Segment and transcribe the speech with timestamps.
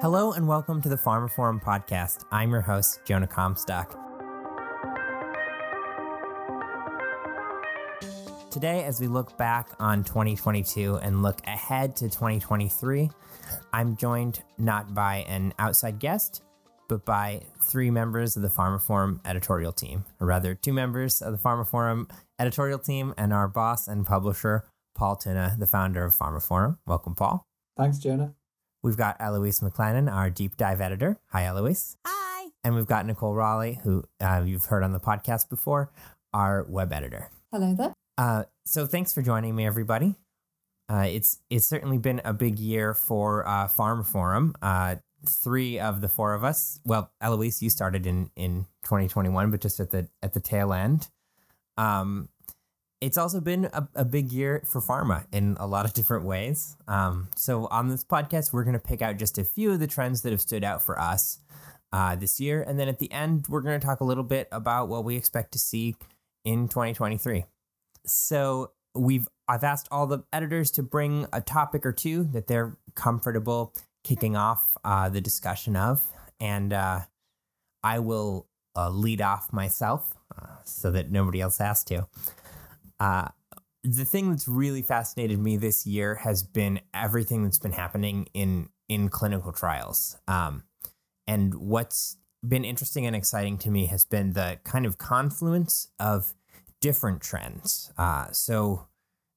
[0.00, 2.24] Hello and welcome to the pharmaphorum podcast.
[2.30, 3.98] I'm your host, Jonah Comstock.
[8.48, 13.10] Today, as we look back on 2022 and look ahead to 2023,
[13.72, 16.44] I'm joined not by an outside guest,
[16.88, 21.38] but by three members of the pharmaphorum editorial team, or rather, two members of the
[21.38, 22.08] pharmaphorum
[22.38, 26.78] editorial team and our boss and publisher, Paul Tunnah, the founder of pharmaphorum.
[26.86, 27.44] Welcome, Paul.
[27.76, 28.34] Thanks, Jonah.
[28.88, 31.18] We've got Eloise McLennan, our deep dive editor.
[31.26, 31.98] Hi, Eloise.
[32.06, 32.48] Hi.
[32.64, 35.92] And we've got Nicole Raleigh, who uh, you've heard on the podcast before,
[36.32, 37.28] our web editor.
[37.52, 37.92] Hello there.
[38.16, 40.14] Uh, so thanks for joining me, everybody.
[40.88, 44.54] Uh, it's it's certainly been a big year for uh, Forum.
[44.62, 44.94] Uh,
[45.28, 46.80] three of the four of us.
[46.86, 51.10] Well, Eloise, you started in in 2021, but just at the at the tail end.
[51.76, 52.30] Um,
[53.00, 56.76] it's also been a, a big year for pharma in a lot of different ways.
[56.88, 59.86] Um, so on this podcast, we're going to pick out just a few of the
[59.86, 61.38] trends that have stood out for us
[61.92, 64.48] uh, this year, and then at the end, we're going to talk a little bit
[64.52, 65.96] about what we expect to see
[66.44, 67.44] in 2023.
[68.04, 72.76] So we've I've asked all the editors to bring a topic or two that they're
[72.94, 73.72] comfortable
[74.04, 76.06] kicking off uh, the discussion of,
[76.40, 77.00] and uh,
[77.82, 78.46] I will
[78.76, 82.06] uh, lead off myself uh, so that nobody else has to.
[83.00, 83.28] Uh,
[83.84, 88.68] the thing that's really fascinated me this year has been everything that's been happening in
[88.88, 90.16] in clinical trials.
[90.26, 90.64] Um,
[91.26, 96.34] and what's been interesting and exciting to me has been the kind of confluence of
[96.80, 97.92] different trends.
[97.98, 98.86] Uh, so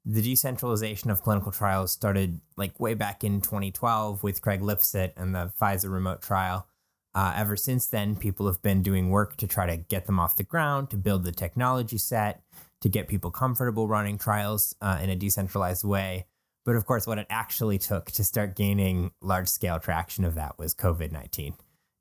[0.05, 5.35] the decentralization of clinical trials started like way back in 2012 with Craig Lipset and
[5.35, 6.67] the Pfizer remote trial.
[7.13, 10.37] Uh, ever since then, people have been doing work to try to get them off
[10.37, 12.41] the ground, to build the technology set,
[12.81, 16.25] to get people comfortable running trials uh, in a decentralized way.
[16.65, 20.57] But of course, what it actually took to start gaining large scale traction of that
[20.59, 21.55] was COVID 19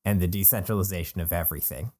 [0.04, 1.92] and the decentralization of everything.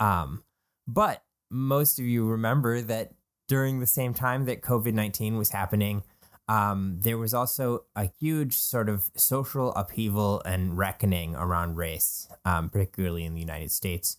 [0.00, 0.44] Um,
[0.86, 3.12] but most of you remember that
[3.48, 6.02] during the same time that COVID 19 was happening,
[6.48, 12.68] um, there was also a huge sort of social upheaval and reckoning around race, um,
[12.68, 14.18] particularly in the United States.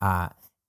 [0.00, 0.28] Uh,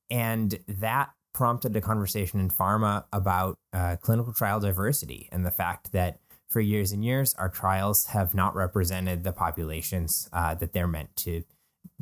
[0.09, 5.91] and that prompted a conversation in pharma about uh, clinical trial diversity and the fact
[5.91, 10.88] that for years and years, our trials have not represented the populations uh, that they're
[10.88, 11.44] meant to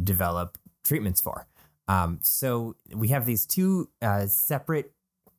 [0.01, 1.47] develop treatments for.
[1.87, 4.93] Um, so we have these two uh, separate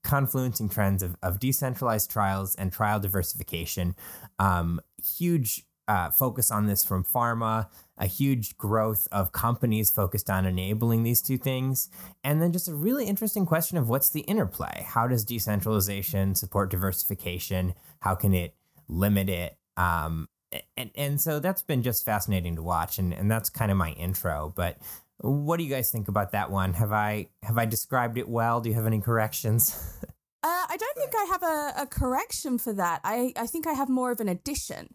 [0.04, 3.94] confluencing trends of, of decentralized trials and trial diversification.
[4.40, 4.80] Um,
[5.16, 7.68] huge uh, focus on this from pharma,
[7.98, 11.88] a huge growth of companies focused on enabling these two things,
[12.22, 14.84] and then just a really interesting question of what's the interplay?
[14.86, 17.74] How does decentralization support diversification?
[18.00, 18.54] How can it
[18.88, 19.56] limit it?
[19.76, 20.28] Um,
[20.76, 23.90] and and so that's been just fascinating to watch, and and that's kind of my
[23.92, 24.52] intro.
[24.54, 24.78] But
[25.18, 26.74] what do you guys think about that one?
[26.74, 28.60] Have I have I described it well?
[28.60, 30.00] Do you have any corrections?
[30.46, 33.00] Uh, I don't think I have a, a correction for that.
[33.02, 34.94] I, I think I have more of an addition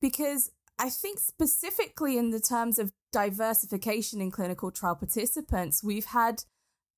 [0.00, 6.44] because I think specifically in the terms of diversification in clinical trial participants, we've had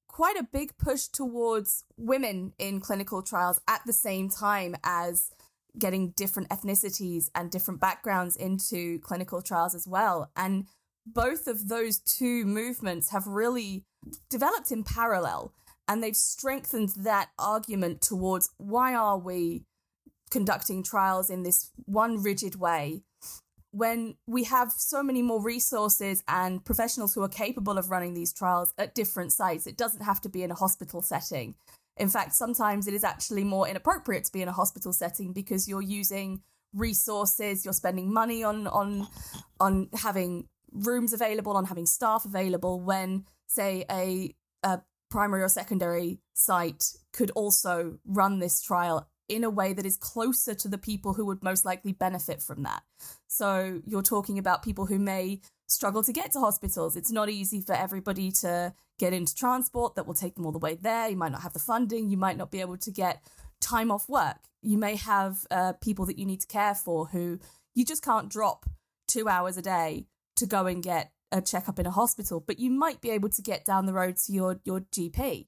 [0.09, 5.31] quite a big push towards women in clinical trials at the same time as
[5.79, 10.31] getting different ethnicities and different backgrounds into clinical trials as well.
[10.37, 10.67] And
[11.07, 13.85] both of those two movements have really
[14.29, 15.55] developed in parallel
[15.89, 19.65] and they've strengthened that argument towards why are we
[20.31, 23.03] conducting trials in this one rigid way
[23.73, 28.33] when we have so many more resources and professionals who are capable of running these
[28.33, 29.67] trials at different sites.
[29.67, 31.55] It doesn't have to be in a hospital setting.
[31.97, 35.69] In fact sometimes it is actually more inappropriate to be in a hospital setting because
[35.69, 36.43] you're using
[36.73, 39.09] resources you're spending money on on
[39.59, 44.33] on having rooms available on having staff available when say a,
[44.63, 44.81] a
[45.11, 50.55] primary or secondary site could also run this trial in a way that is closer
[50.55, 52.83] to the people who would most likely benefit from that.
[53.29, 56.97] So you're talking about people who may struggle to get to hospitals.
[56.97, 60.59] It's not easy for everybody to get into transport that will take them all the
[60.59, 61.09] way there.
[61.09, 62.11] You might not have the funding.
[62.11, 63.23] You might not be able to get
[63.61, 64.49] time off work.
[64.63, 67.39] You may have uh, people that you need to care for who
[67.75, 68.67] you just can't drop
[69.07, 70.07] two hours a day
[70.37, 73.43] to go and get a checkup in a hospital, but you might be able to
[73.43, 75.47] get down the road to your, your GP.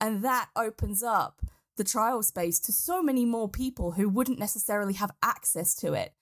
[0.00, 1.40] And that opens up
[1.76, 6.12] the trial space to so many more people who wouldn't necessarily have access to it.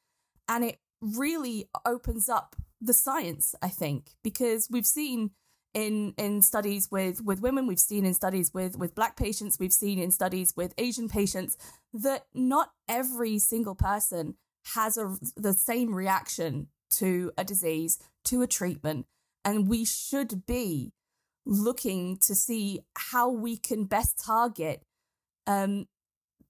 [0.49, 5.31] And it really opens up the science, I think, because we've seen
[5.73, 9.73] in in studies with with women, we've seen in studies with with black patients, we've
[9.73, 11.57] seen in studies with Asian patients
[11.93, 14.37] that not every single person
[14.75, 19.07] has a the same reaction to a disease, to a treatment.
[19.45, 20.93] And we should be
[21.45, 24.83] looking to see how we can best target
[25.47, 25.87] um,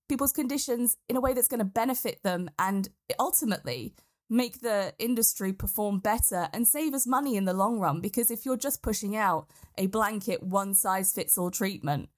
[0.09, 2.89] people's conditions in a way that's going to benefit them and
[3.19, 3.95] ultimately
[4.31, 8.01] make the industry perform better and save us money in the long run.
[8.01, 12.09] Because if you're just pushing out a blanket one size fits all treatment,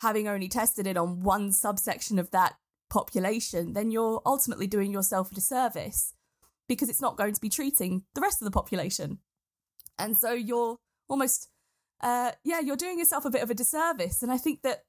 [0.00, 2.54] having only tested it on one subsection of that
[2.90, 6.14] population, then you're ultimately doing yourself a disservice
[6.68, 9.18] because it's not going to be treating the rest of the population.
[9.98, 10.76] And so you're
[11.08, 11.48] almost,
[12.02, 14.22] uh, yeah, you're doing yourself a bit of a disservice.
[14.22, 14.84] And I think that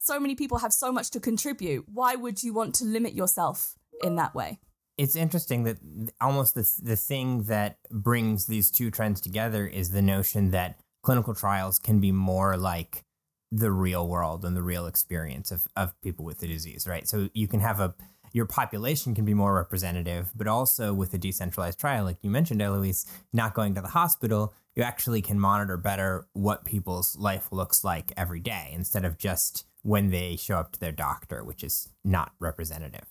[0.00, 1.84] so many people have so much to contribute.
[1.92, 4.58] Why would you want to limit yourself in that way?
[4.96, 5.78] It's interesting that
[6.20, 11.34] almost the, the thing that brings these two trends together is the notion that clinical
[11.34, 13.04] trials can be more like
[13.52, 17.06] the real world and the real experience of, of people with the disease, right?
[17.06, 17.94] So you can have a
[18.32, 22.62] your population can be more representative, but also with a decentralized trial, like you mentioned,
[22.62, 27.82] Eloise, not going to the hospital, you actually can monitor better what people's life looks
[27.82, 31.88] like every day instead of just when they show up to their doctor, which is
[32.04, 33.06] not representative.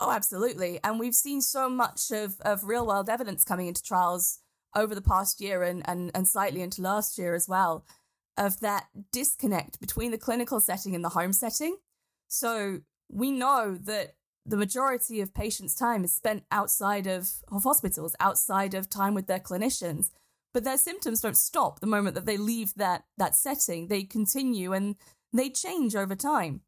[0.00, 0.78] Oh, absolutely.
[0.84, 4.38] And we've seen so much of, of real world evidence coming into trials
[4.76, 7.84] over the past year and, and, and slightly into last year as well
[8.36, 11.76] of that disconnect between the clinical setting and the home setting.
[12.28, 12.80] So
[13.10, 14.14] we know that
[14.46, 19.26] the majority of patients' time is spent outside of, of hospitals, outside of time with
[19.26, 20.10] their clinicians.
[20.54, 23.88] But their symptoms don't stop the moment that they leave that, that setting.
[23.88, 24.96] They continue and
[25.32, 26.62] they change over time.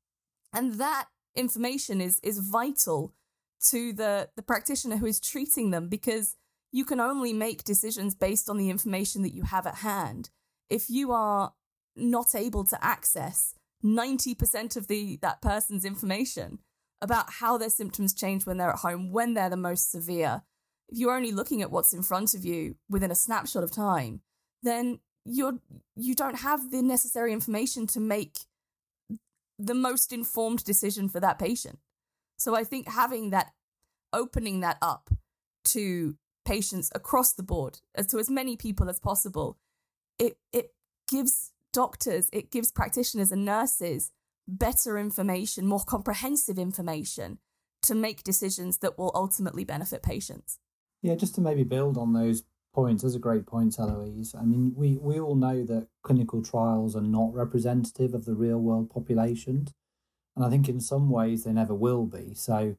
[0.52, 3.14] And that information is, is vital
[3.68, 6.36] to the, the practitioner who is treating them because
[6.72, 10.30] you can only make decisions based on the information that you have at hand.
[10.68, 11.52] If you are
[11.96, 13.54] not able to access
[13.84, 16.58] 90% of the that person's information
[17.00, 20.42] about how their symptoms change when they're at home, when they're the most severe.
[20.88, 24.20] If you're only looking at what's in front of you within a snapshot of time,
[24.62, 25.58] then you're
[25.96, 28.40] you don't have the necessary information to make
[29.60, 31.78] the most informed decision for that patient.
[32.36, 33.52] So I think having that
[34.12, 35.10] opening that up
[35.66, 39.58] to patients across the board uh, to as many people as possible,
[40.18, 40.72] it it
[41.08, 44.10] gives doctors, it gives practitioners and nurses
[44.48, 47.38] better information, more comprehensive information
[47.82, 50.58] to make decisions that will ultimately benefit patients.
[51.02, 52.42] Yeah, just to maybe build on those
[52.72, 54.34] points, those a great points, Eloise.
[54.34, 58.58] I mean, we, we all know that clinical trials are not representative of the real
[58.58, 59.72] world populations.
[60.36, 62.34] And I think in some ways they never will be.
[62.34, 62.76] So,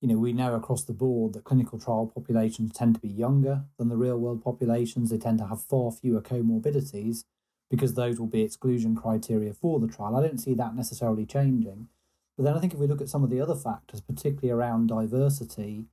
[0.00, 3.64] you know, we know across the board that clinical trial populations tend to be younger
[3.78, 5.10] than the real world populations.
[5.10, 7.24] They tend to have far fewer comorbidities
[7.70, 10.16] because those will be exclusion criteria for the trial.
[10.16, 11.88] I don't see that necessarily changing.
[12.36, 14.88] But then I think if we look at some of the other factors, particularly around
[14.88, 15.86] diversity,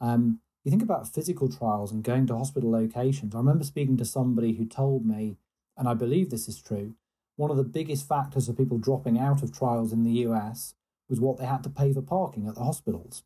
[0.00, 3.34] um, you think about physical trials and going to hospital locations.
[3.34, 5.36] I remember speaking to somebody who told me,
[5.76, 6.94] and I believe this is true,
[7.36, 10.74] one of the biggest factors of people dropping out of trials in the US
[11.08, 13.22] was what they had to pay for parking at the hospitals,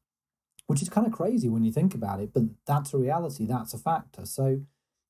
[0.67, 3.75] which is kind of crazy when you think about it, but that's a reality, that's
[3.75, 4.25] a factor.
[4.25, 4.61] So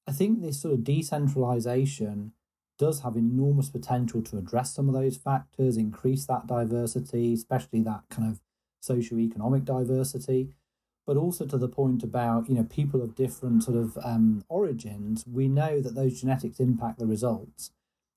[0.06, 2.32] I think this sort of decentralization
[2.78, 8.02] does have enormous potential to address some of those factors, increase that diversity, especially that
[8.10, 8.40] kind of
[8.81, 10.54] socio-economic diversity,
[11.06, 15.25] but also to the point about you know people of different sort of um, origins.
[15.27, 17.70] We know that those genetics impact the results,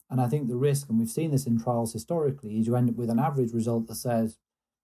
[0.10, 2.90] and I think the risk, and we've seen this in trials historically, is you end
[2.90, 4.38] up with an average result that says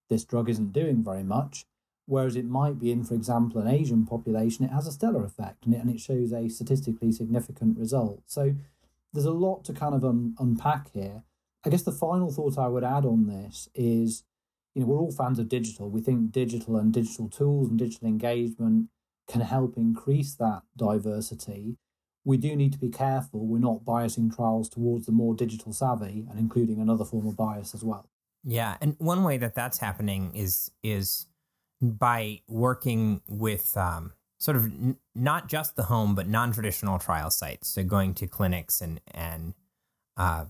[0.10, 1.66] this drug isn't doing very much.
[2.06, 5.66] Whereas it might be in, for example, an Asian population, it has a stellar effect
[5.66, 8.24] and it, and it shows a statistically significant result.
[8.26, 8.56] So
[9.14, 11.24] there's a lot to kind of un- unpack here.
[11.66, 14.24] I guess the final thought I would add on this is,
[14.74, 15.90] you know, we're all fans of digital.
[15.90, 18.90] We think digital and digital tools and digital engagement
[19.28, 21.78] can help increase that diversity.
[22.26, 26.26] We do need to be careful we're not biasing trials towards the more digital savvy
[26.30, 28.10] and including another form of bias as well.
[28.44, 31.28] Yeah, and one way that that's happening is is
[31.82, 37.70] by working with um, sort of n- not just the home, but non-traditional trial sites.
[37.70, 39.54] So going to clinics and and
[40.18, 40.46] uh,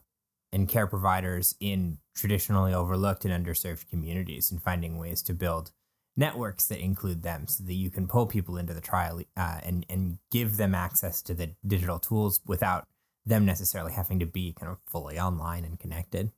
[0.54, 5.72] and care providers in traditionally overlooked and underserved communities, and finding ways to build
[6.16, 9.86] networks that include them, so that you can pull people into the trial uh, and
[9.90, 12.88] and give them access to the digital tools without
[13.26, 16.32] them necessarily having to be kind of fully online and connected.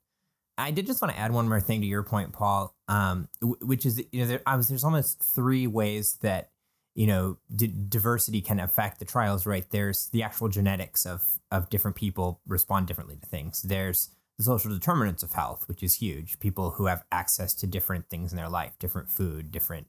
[0.58, 3.86] I did just want to add one more thing to your point, Paul, um, which
[3.86, 6.52] is you know there, was, there's almost three ways that
[6.96, 11.70] you know d- diversity can affect the trials right there's the actual genetics of of
[11.70, 16.40] different people respond differently to things there's the social determinants of health which is huge
[16.40, 19.88] people who have access to different things in their life different food different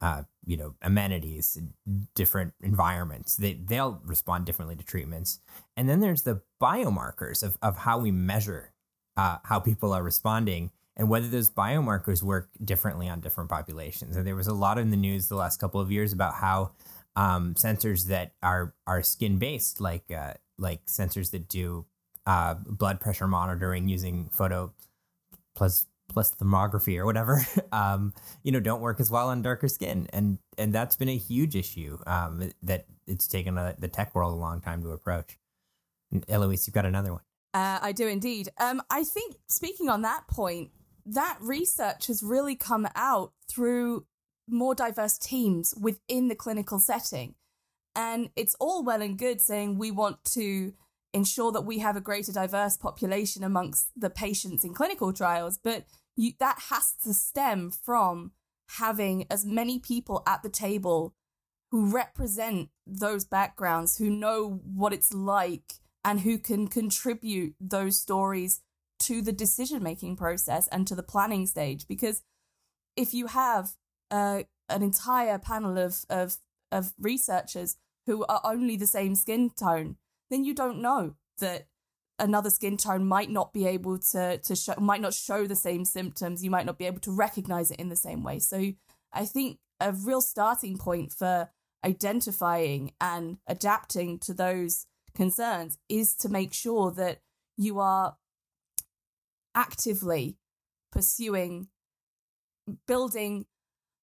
[0.00, 1.58] uh, you know, amenities,
[2.14, 3.36] different environments.
[3.36, 5.40] They they'll respond differently to treatments.
[5.76, 8.72] And then there's the biomarkers of of how we measure
[9.16, 14.16] uh, how people are responding and whether those biomarkers work differently on different populations.
[14.16, 16.72] And there was a lot in the news the last couple of years about how
[17.14, 21.86] um, sensors that are are skin based, like uh, like sensors that do
[22.26, 24.72] uh, blood pressure monitoring using photo
[25.54, 27.40] plus plus thermography or whatever,
[27.72, 31.16] um, you know, don't work as well on darker skin, and and that's been a
[31.16, 35.38] huge issue um, that it's taken a, the tech world a long time to approach.
[36.28, 37.22] Eloise, you've got another one.
[37.52, 38.50] Uh, I do indeed.
[38.58, 40.70] Um, I think speaking on that point,
[41.06, 44.06] that research has really come out through
[44.48, 47.34] more diverse teams within the clinical setting.
[47.94, 50.74] And it's all well and good saying we want to
[51.14, 55.84] ensure that we have a greater diverse population amongst the patients in clinical trials, but
[56.16, 58.32] you, that has to stem from
[58.78, 61.14] having as many people at the table
[61.70, 68.60] who represent those backgrounds, who know what it's like, and who can contribute those stories
[69.00, 71.86] to the decision making process and to the planning stage.
[71.86, 72.22] Because
[72.96, 73.72] if you have
[74.10, 76.36] uh, an entire panel of, of,
[76.72, 77.76] of researchers
[78.06, 79.96] who are only the same skin tone,
[80.30, 81.66] then you don't know that
[82.18, 85.84] another skin tone might not be able to to show might not show the same
[85.84, 88.72] symptoms you might not be able to recognize it in the same way so
[89.12, 91.50] i think a real starting point for
[91.84, 97.20] identifying and adapting to those concerns is to make sure that
[97.56, 98.16] you are
[99.56, 100.36] actively
[100.92, 101.68] pursuing
[102.86, 103.46] building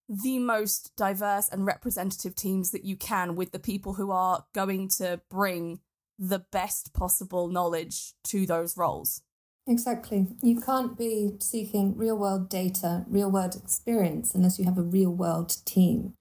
[0.10, 4.90] the most diverse and representative teams that you can with the people who are going
[4.90, 5.80] to bring
[6.20, 9.22] the best possible knowledge to those roles.
[9.66, 10.28] Exactly.
[10.42, 15.12] You can't be seeking real world data, real world experience, unless you have a real
[15.12, 16.14] world team.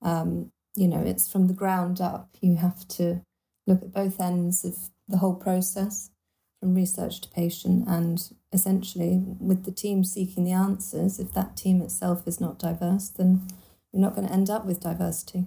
[0.00, 2.30] Um, you know, it's from the ground up.
[2.40, 3.22] You have to
[3.66, 6.10] look at both ends of the whole process,
[6.60, 11.18] from research to patient, and essentially with the team seeking the answers.
[11.18, 13.46] If that team itself is not diverse, then
[13.92, 15.46] you're not going to end up with diversity.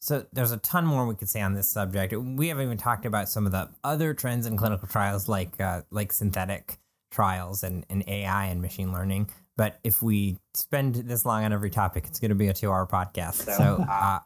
[0.00, 2.12] So there's a ton more we could say on this subject.
[2.12, 5.82] We haven't even talked about some of the other trends in clinical trials, like uh,
[5.92, 6.78] like synthetic
[7.12, 9.30] trials and, and AI and machine learning.
[9.56, 12.86] But if we spend this long on every topic, it's going to be a two-hour
[12.86, 13.54] podcast.
[13.56, 14.18] So uh,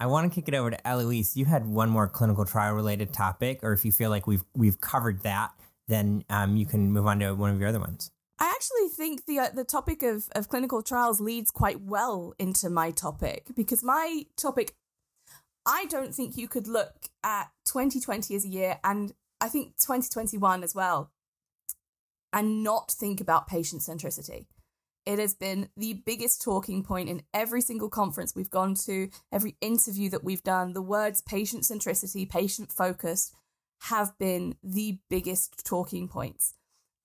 [0.00, 1.36] I want to kick it over to Eloise.
[1.36, 4.80] You had one more clinical trial related topic, or if you feel like we've we've
[4.80, 5.52] covered that,
[5.90, 8.10] then um, you can move on to one of your other ones.
[8.38, 12.70] I actually think the uh, the topic of, of clinical trials leads quite well into
[12.70, 14.74] my topic because my topic
[15.66, 20.64] I don't think you could look at 2020 as a year and I think 2021
[20.64, 21.10] as well
[22.32, 24.46] and not think about patient centricity.
[25.06, 29.56] It has been the biggest talking point in every single conference we've gone to, every
[29.60, 30.72] interview that we've done.
[30.72, 33.34] The words patient centricity, patient focused
[33.84, 36.54] have been the biggest talking points.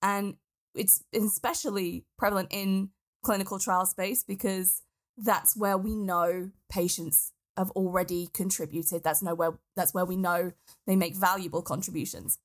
[0.01, 0.35] And
[0.75, 2.89] it's especially prevalent in
[3.23, 4.81] clinical trial space because
[5.17, 9.03] that's where we know patients have already contributed.
[9.03, 10.51] That's nowhere that's where we know
[10.85, 12.37] they make valuable contributions.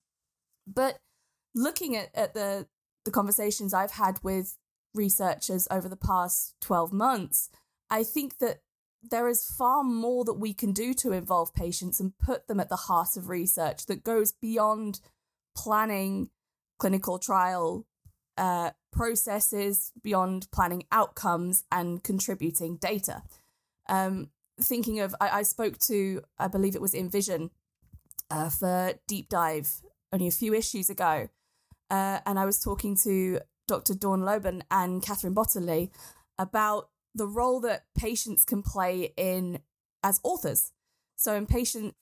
[0.67, 1.01] But
[1.55, 2.69] looking at, at the
[3.05, 4.57] the conversations I've had with
[4.95, 7.51] researchers over the past 12 months,
[7.91, 8.61] I think that
[9.03, 12.69] there is far more that we can do to involve patients and put them at
[12.69, 15.01] the heart of research that goes beyond
[15.57, 16.31] planning
[16.79, 17.87] clinical trial
[18.37, 23.23] uh, processes, beyond planning outcomes and contributing data.
[23.89, 24.31] Um,
[24.61, 27.51] thinking of, I, I spoke to, I believe it was Envision
[28.31, 31.29] uh, for Deep Dive only a few issues ago.
[31.91, 33.95] Uh, and I was talking to Dr.
[33.95, 35.91] Dawn Lobban and Catherine Botterley
[36.39, 39.61] about the role that patients can play in
[40.03, 40.73] as authors.
[41.17, 41.95] So, in patient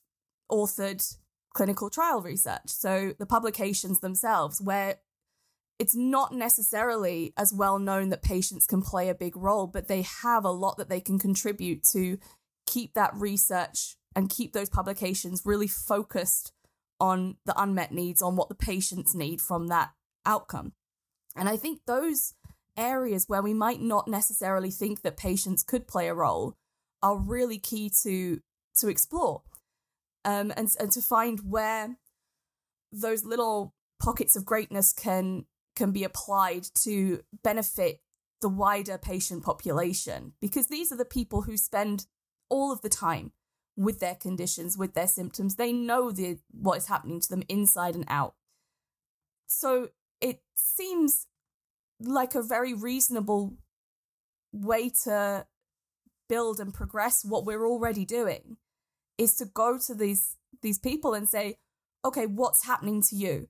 [0.51, 1.17] authored
[1.55, 4.97] clinical trial research, so the publications themselves, where
[5.79, 10.03] it's not necessarily as well known that patients can play a big role, but they
[10.03, 12.19] have a lot that they can contribute to
[12.67, 16.53] keep that research and keep those publications really focused
[17.01, 19.91] on the unmet needs, on what the patients need from that
[20.27, 20.73] outcome.
[21.37, 22.35] And I think those
[22.79, 26.57] areas where we might not necessarily think that patients could play a role
[27.03, 28.41] are really key to
[28.79, 29.43] to explore
[30.25, 31.97] um, and, and to find where
[32.93, 35.45] those little pockets of greatness can
[35.77, 38.01] can be applied to benefit
[38.41, 42.07] the wider patient population because these are the people who spend
[42.49, 43.33] all of the time
[43.77, 45.55] with their conditions, with their symptoms.
[45.55, 48.35] They know the what is happening to them inside and out.
[49.47, 49.89] So
[50.21, 51.27] it seems
[52.01, 53.57] like a very reasonable
[54.53, 55.47] way to
[56.29, 58.57] build and progress what we're already doing
[59.17, 61.57] is to go to these these people and say,
[62.05, 63.49] okay, what's happening to you?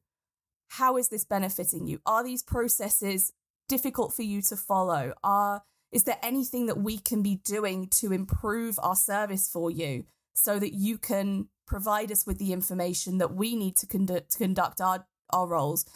[0.68, 2.00] How is this benefiting you?
[2.04, 3.32] Are these processes
[3.68, 5.14] difficult for you to follow?
[5.22, 10.04] Are is there anything that we can be doing to improve our service for you
[10.34, 14.38] so that you can provide us with the information that we need to conduct, to
[14.38, 15.86] conduct our, our roles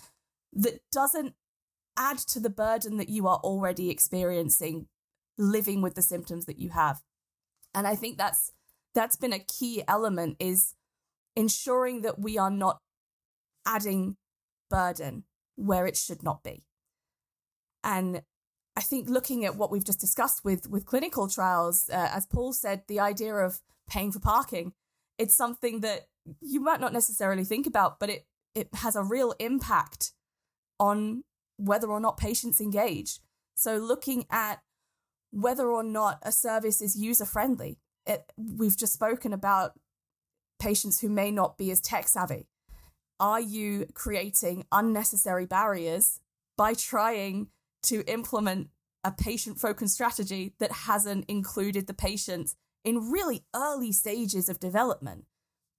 [0.52, 1.34] that doesn't
[2.02, 4.86] add to the burden that you are already experiencing
[5.38, 7.02] living with the symptoms that you have.
[7.74, 8.52] And i think that's
[8.94, 10.74] that's been a key element is
[11.34, 12.78] ensuring that we are not
[13.66, 14.16] adding
[14.68, 15.24] burden
[15.56, 16.64] where it should not be.
[17.84, 18.22] And
[18.76, 22.52] I think looking at what we've just discussed with with clinical trials, uh, as Paul
[22.52, 24.72] said, the idea of paying for parking,
[25.18, 26.06] it's something that
[26.40, 30.12] you might not necessarily think about, but it it has a real impact
[30.78, 31.24] on
[31.56, 33.20] whether or not patients engage.
[33.54, 34.60] So looking at
[35.30, 37.78] whether or not a service is user friendly.
[38.36, 39.72] We've just spoken about
[40.58, 42.48] patients who may not be as tech savvy.
[43.18, 46.20] Are you creating unnecessary barriers
[46.56, 47.48] by trying
[47.84, 48.68] to implement
[49.04, 52.54] a patient focused strategy that hasn't included the patient
[52.84, 55.24] in really early stages of development.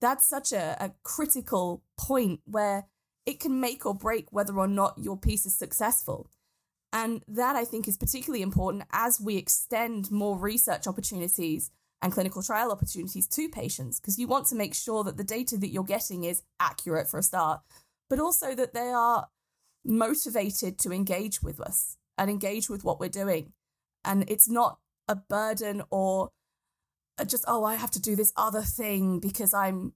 [0.01, 2.85] That's such a, a critical point where
[3.25, 6.29] it can make or break whether or not your piece is successful.
[6.91, 12.43] And that I think is particularly important as we extend more research opportunities and clinical
[12.43, 15.83] trial opportunities to patients, because you want to make sure that the data that you're
[15.83, 17.61] getting is accurate for a start,
[18.09, 19.27] but also that they are
[19.85, 23.53] motivated to engage with us and engage with what we're doing.
[24.03, 26.29] And it's not a burden or
[27.25, 29.93] just, oh, I have to do this other thing because I'm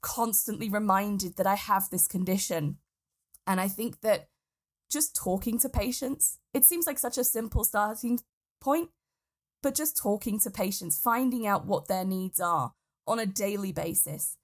[0.00, 2.78] constantly reminded that I have this condition.
[3.46, 4.28] And I think that
[4.90, 8.20] just talking to patients, it seems like such a simple starting
[8.60, 8.90] point,
[9.62, 12.72] but just talking to patients, finding out what their needs are
[13.06, 14.36] on a daily basis,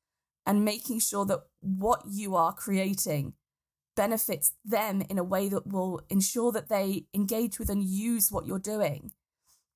[0.47, 3.35] and making sure that what you are creating
[3.97, 8.47] benefits them in a way that will ensure that they engage with and use what
[8.47, 9.13] you're doing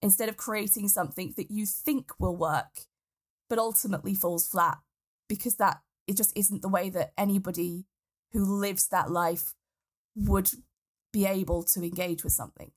[0.01, 2.87] instead of creating something that you think will work
[3.49, 4.79] but ultimately falls flat
[5.29, 7.87] because that it just isn't the way that anybody
[8.33, 9.55] who lives that life
[10.15, 10.51] would
[11.13, 12.73] be able to engage with something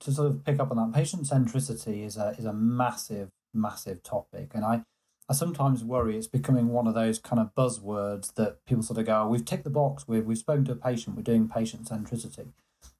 [0.00, 4.02] to sort of pick up on that patient centricity is a is a massive massive
[4.02, 4.82] topic and i
[5.28, 9.06] I sometimes worry it's becoming one of those kind of buzzwords that people sort of
[9.06, 11.88] go, oh, we've ticked the box, we've, we've spoken to a patient, we're doing patient
[11.88, 12.48] centricity.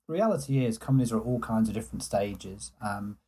[0.09, 2.73] The reality is, companies are at all kinds of different stages.
[2.81, 3.19] Um,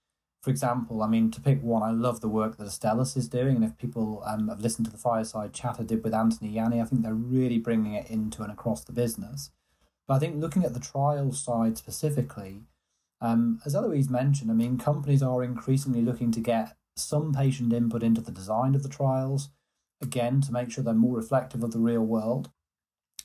[0.45, 3.57] for example, I mean, to pick one, I love the work that Astellas is doing.
[3.57, 6.83] And if people um, have listened to the fireside chat I did with Anthony Yanni,
[6.83, 9.51] I think they're really bringing it into and across the business.
[10.07, 12.61] But I think looking at the trial side specifically,
[13.23, 18.03] um, as Eloise mentioned, I mean, companies are increasingly looking to get some patient input
[18.03, 19.49] into the design of the trials,
[20.03, 22.51] again, to make sure they're more reflective of the real world.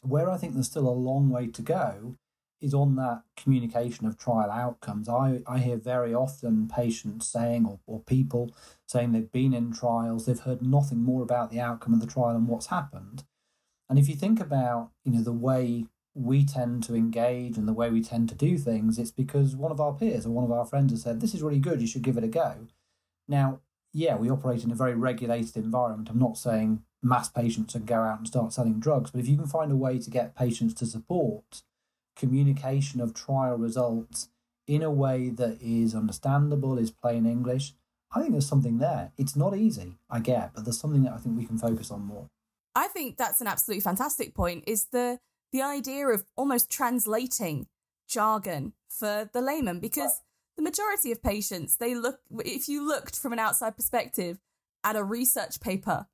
[0.01, 2.15] Where I think there's still a long way to go
[2.61, 5.07] is on that communication of trial outcomes.
[5.07, 8.53] I, I hear very often patients saying, or, or people
[8.85, 12.35] saying they've been in trials, they've heard nothing more about the outcome of the trial
[12.35, 13.23] and what's happened.
[13.89, 17.73] And if you think about, you know, the way we tend to engage and the
[17.73, 20.51] way we tend to do things, it's because one of our peers or one of
[20.51, 22.67] our friends has said, This is really good, you should give it a go.
[23.27, 23.61] Now,
[23.93, 26.09] yeah, we operate in a very regulated environment.
[26.09, 29.37] I'm not saying mass patients and go out and start selling drugs, but if you
[29.37, 31.63] can find a way to get patients to support
[32.19, 34.29] communication of trial results
[34.67, 37.73] in a way that is understandable, is plain English,
[38.11, 39.11] I think there's something there.
[39.17, 42.01] It's not easy, I get, but there's something that I think we can focus on
[42.01, 42.27] more.
[42.75, 45.19] I think that's an absolutely fantastic point is the
[45.51, 47.65] the idea of almost translating
[48.07, 50.21] jargon for the layman because
[50.57, 54.39] the majority of patients, they look, if you looked from an outside perspective
[54.83, 56.05] at a research paper,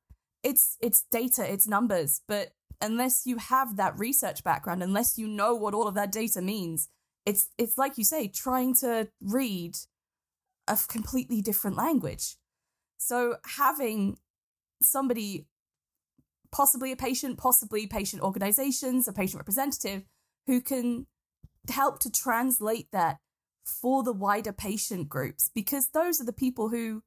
[0.44, 2.22] it's, it's data, it's numbers.
[2.28, 6.42] But unless you have that research background, unless you know what all of that data
[6.42, 6.90] means,
[7.26, 9.76] it's, it's like you say, trying to read
[10.68, 12.38] a completely different language.
[12.98, 14.18] So having
[14.82, 15.48] somebody,
[16.52, 20.04] possibly a patient, possibly patient organizations, a patient representative,
[20.48, 21.08] who can
[21.70, 23.18] help to translate that
[23.66, 27.02] for the wider patient groups because those are the people who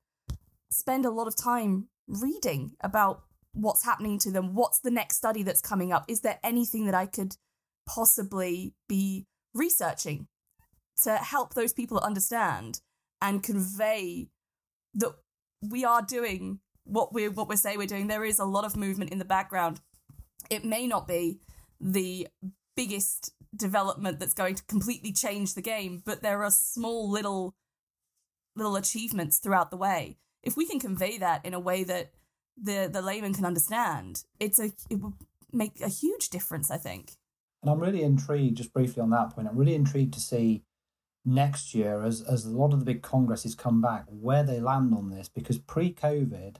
[0.71, 5.43] spend a lot of time reading about what's happening to them what's the next study
[5.43, 7.37] that's coming up is there anything that i could
[7.87, 10.27] possibly be researching
[11.03, 12.81] to help those people understand
[13.23, 14.29] and convey
[14.95, 15.13] that
[15.63, 18.77] we are doing what we're what we're saying we're doing there is a lot of
[18.77, 19.81] movement in the background
[20.51, 21.41] it may not be
[21.81, 22.29] the
[22.77, 27.55] biggest development that's going to completely change the game, but there are small little
[28.55, 30.17] little achievements throughout the way.
[30.43, 32.13] If we can convey that in a way that
[32.61, 35.15] the the layman can understand, it's a it would
[35.53, 37.13] make a huge difference, I think.
[37.63, 40.63] And I'm really intrigued, just briefly on that point, I'm really intrigued to see
[41.25, 44.95] next year as as a lot of the big congresses come back where they land
[44.95, 46.57] on this because pre-COVID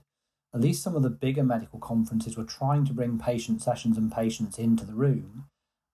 [0.53, 4.11] at least some of the bigger medical conferences were trying to bring patient sessions and
[4.11, 5.45] patients into the room.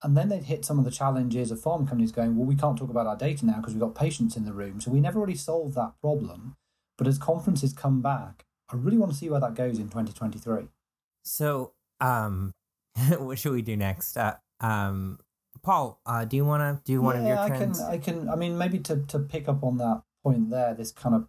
[0.02, 2.78] And then they'd hit some of the challenges of pharma companies going, well, we can't
[2.78, 4.80] talk about our data now because we've got patients in the room.
[4.80, 6.56] So we never really solved that problem.
[6.98, 10.68] But as conferences come back, I really want to see where that goes in 2023.
[11.24, 12.54] So, um,
[13.18, 14.18] what should we do next?
[14.18, 15.20] Uh, um,
[15.62, 18.30] Paul, uh, do you want to do one yeah, of your I can, I can,
[18.30, 21.28] I mean, maybe to, to pick up on that point there, this kind of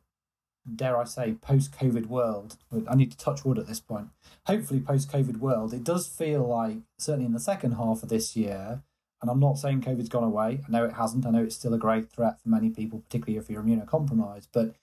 [0.75, 2.57] dare I say, post COVID world,
[2.89, 4.09] I need to touch wood at this point.
[4.47, 8.37] Hopefully, post COVID world, it does feel like, certainly in the second half of this
[8.37, 8.83] year,
[9.23, 10.61] and I'm not saying COVID's gone away.
[10.67, 11.25] I know it hasn't.
[11.27, 14.75] I know it's still a great threat for many people, particularly if you're immunocompromised, but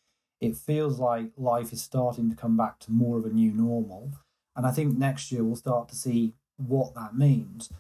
[0.43, 4.12] it feels like life is starting to come back to more of a new normal.
[4.58, 7.71] And I think next year we'll start to see what that means.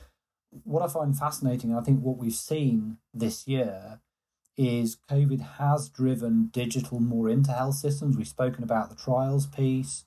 [0.63, 3.99] What I find fascinating, and I think what we've seen this year,
[4.55, 8.15] is COVID has driven digital more into health systems.
[8.15, 10.05] We've spoken about the trials piece,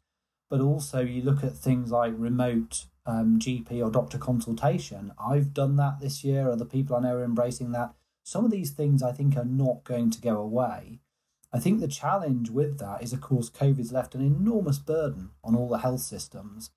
[0.49, 5.13] but also you look at things like remote um, GP or doctor consultation.
[5.19, 6.49] I've done that this year.
[6.49, 7.93] Other people I know are embracing that.
[8.25, 11.01] Some of these things I think are not going to go away.
[11.57, 15.55] I think the challenge with that is, of course, COVID's left an enormous burden on
[15.55, 16.71] all the health systems.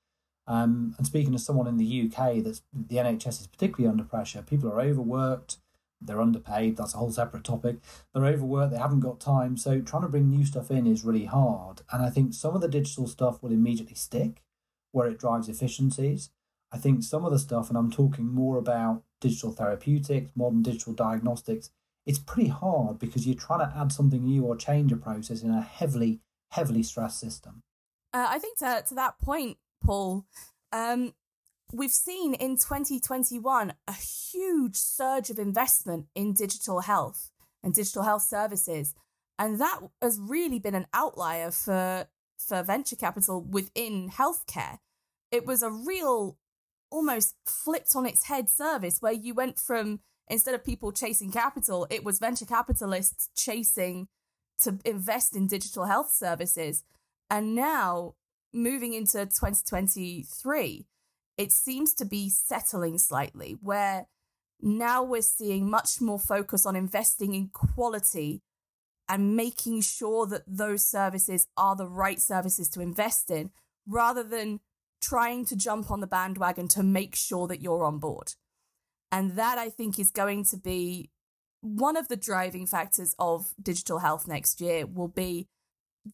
[0.47, 4.41] Um, and speaking as someone in the UK, that's the NHS is particularly under pressure.
[4.41, 5.57] People are overworked
[6.01, 6.77] they're underpaid.
[6.77, 7.77] That's a whole separate topic.
[8.13, 8.71] They're overworked.
[8.71, 9.57] They haven't got time.
[9.57, 11.81] So trying to bring new stuff in is really hard.
[11.91, 14.41] And I think some of the digital stuff will immediately stick
[14.91, 16.29] where it drives efficiencies.
[16.71, 20.93] I think some of the stuff, and I'm talking more about digital therapeutics, modern digital
[20.93, 21.71] diagnostics,
[22.09, 25.51] it's pretty hard because you're trying to add something new or change a process in
[25.51, 26.19] a heavily,
[26.49, 27.61] heavily stressed system.
[28.11, 30.25] Uh, I think to, to that point, Paul,
[30.73, 31.13] um,
[31.71, 37.29] we've seen in 2021 a huge surge of investment in digital health
[37.63, 38.95] and digital health services.
[39.37, 42.07] And that has really been an outlier for,
[42.39, 44.79] for venture capital within healthcare.
[45.31, 46.39] It was a real,
[46.89, 51.87] almost flipped on its head service where you went from, instead of people chasing capital,
[51.89, 54.07] it was venture capitalists chasing
[54.61, 56.83] to invest in digital health services.
[57.29, 58.15] And now
[58.53, 60.85] moving into 2023,
[61.37, 64.07] it seems to be settling slightly, where
[64.61, 68.41] now we're seeing much more focus on investing in quality
[69.07, 73.51] and making sure that those services are the right services to invest in
[73.87, 74.59] rather than
[75.01, 78.33] trying to jump on the bandwagon to make sure that you're on board.
[79.11, 81.09] And that I think is going to be
[81.61, 85.47] one of the driving factors of digital health next year will be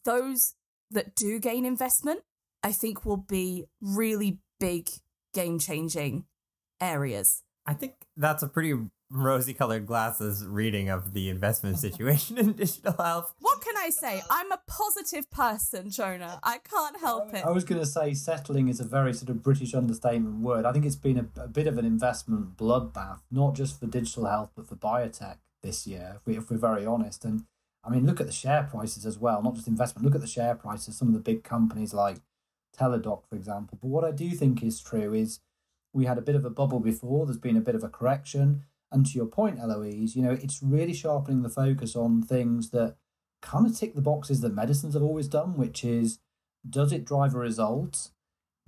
[0.04, 0.54] those
[0.90, 2.20] that do gain investment,
[2.62, 4.88] I think will be really big
[5.34, 6.24] game changing
[6.80, 7.42] areas.
[7.66, 8.74] I think that's a pretty
[9.10, 13.34] rosy colored glasses reading of the investment situation in digital health.
[13.40, 14.22] What can I say?
[14.30, 16.40] I'm a positive person, Jonah.
[16.42, 17.44] I can't help it.
[17.44, 20.64] I was going to say settling is a very sort of British understatement word.
[20.64, 24.26] I think it's been a, a bit of an investment bloodbath, not just for digital
[24.26, 27.24] health, but for biotech this year, if, we, if we're very honest.
[27.24, 27.44] And
[27.84, 30.04] I mean, look at the share prices as well, not just investment.
[30.04, 32.18] Look at the share prices, some of the big companies like
[32.76, 33.78] Teladoc, for example.
[33.80, 35.40] But what I do think is true is
[35.92, 38.64] we had a bit of a bubble before, there's been a bit of a correction.
[38.92, 42.96] And to your point, Eloise, you know, it's really sharpening the focus on things that
[43.42, 46.18] kind of tick the boxes that medicines have always done, which is
[46.68, 48.10] does it drive a result?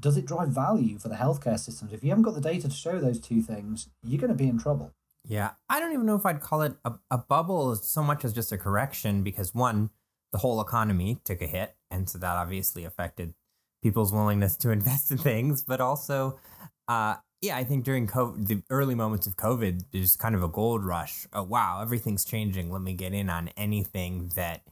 [0.00, 1.92] Does it drive value for the healthcare systems?
[1.92, 4.48] If you haven't got the data to show those two things, you're going to be
[4.48, 4.92] in trouble.
[5.24, 8.32] Yeah, I don't even know if I'd call it a, a bubble so much as
[8.32, 9.90] just a correction because one,
[10.32, 11.74] the whole economy took a hit.
[11.90, 13.34] And so that obviously affected
[13.82, 16.38] people's willingness to invest in things, but also,
[16.86, 20.48] uh, yeah, I think during COVID, the early moments of COVID, there's kind of a
[20.48, 21.26] gold rush.
[21.32, 22.70] Oh wow, everything's changing.
[22.70, 24.62] Let me get in on anything that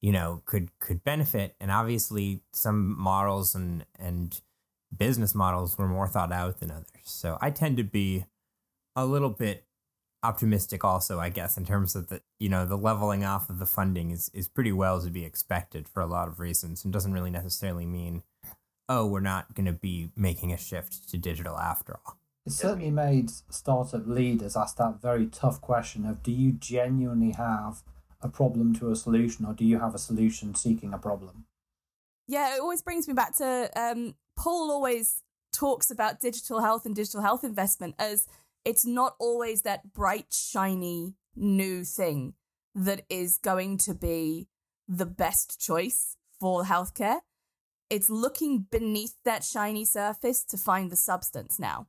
[0.00, 1.54] you know could could benefit.
[1.60, 4.40] And obviously, some models and and
[4.96, 6.86] business models were more thought out than others.
[7.04, 8.24] So I tend to be
[8.96, 9.66] a little bit
[10.22, 13.66] optimistic also i guess in terms of the you know the leveling off of the
[13.66, 17.12] funding is is pretty well to be expected for a lot of reasons and doesn't
[17.12, 18.22] really necessarily mean
[18.88, 22.18] oh, we're not going to be making a shift to digital after all.
[22.46, 27.82] It certainly made startup leaders ask that very tough question of do you genuinely have
[28.20, 31.46] a problem to a solution or do you have a solution seeking a problem?
[32.26, 36.94] Yeah, it always brings me back to um, Paul always talks about digital health and
[36.94, 38.26] digital health investment as
[38.64, 42.34] it's not always that bright, shiny, new thing
[42.74, 44.48] that is going to be
[44.88, 47.20] the best choice for healthcare.
[47.94, 51.86] It's looking beneath that shiny surface to find the substance now.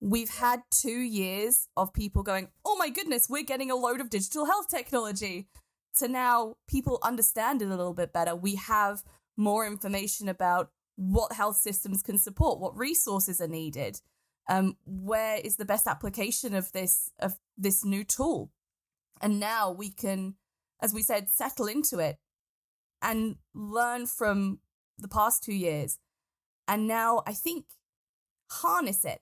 [0.00, 4.08] We've had two years of people going, oh my goodness, we're getting a load of
[4.08, 5.48] digital health technology.
[5.94, 8.36] So now people understand it a little bit better.
[8.36, 9.02] We have
[9.36, 14.00] more information about what health systems can support, what resources are needed,
[14.48, 18.52] um, where is the best application of this of this new tool,
[19.20, 20.34] and now we can,
[20.80, 22.18] as we said, settle into it
[23.00, 24.60] and learn from
[25.02, 25.98] the past two years,
[26.66, 27.66] and now I think
[28.50, 29.20] harness it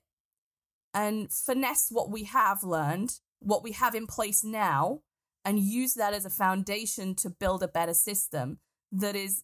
[0.93, 5.01] and finesse what we have learned, what we have in place now,
[5.43, 8.59] and use that as a foundation to build a better system
[8.91, 9.43] that is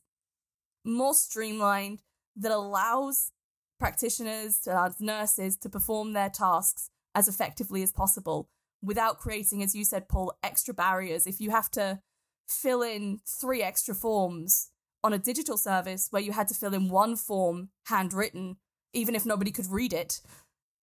[0.86, 2.02] more streamlined,
[2.36, 3.32] that allows
[3.80, 8.50] practitioners, uh, nurses to perform their tasks as effectively as possible
[8.82, 11.26] without creating, as you said, Paul, extra barriers.
[11.26, 12.00] If you have to
[12.48, 14.70] fill in three extra forms
[15.08, 18.58] on a digital service where you had to fill in one form handwritten,
[18.92, 20.20] even if nobody could read it,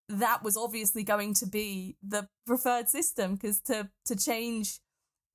[0.09, 4.81] that was obviously going to be the preferred system because to to change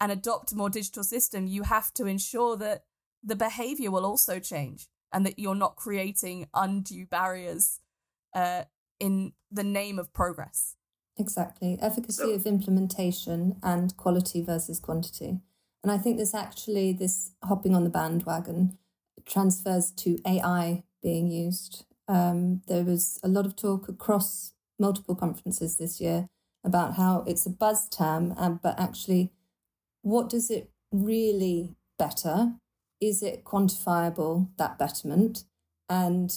[0.02, 2.84] and adopt a more digital system, you have to ensure that
[3.23, 7.80] the behavior will also change and that you're not creating undue barriers
[8.34, 8.63] uh,
[8.99, 10.75] in the name of progress.
[11.17, 11.78] Exactly.
[11.80, 15.41] Efficacy of implementation and quality versus quantity.
[15.83, 18.77] And I think this actually, this hopping on the bandwagon
[19.25, 21.85] transfers to AI being used.
[22.07, 26.27] Um, there was a lot of talk across multiple conferences this year
[26.63, 29.31] about how it's a buzz term, um, but actually,
[30.01, 32.53] what does it really better?
[33.01, 35.43] is it quantifiable, that betterment?
[35.87, 36.31] And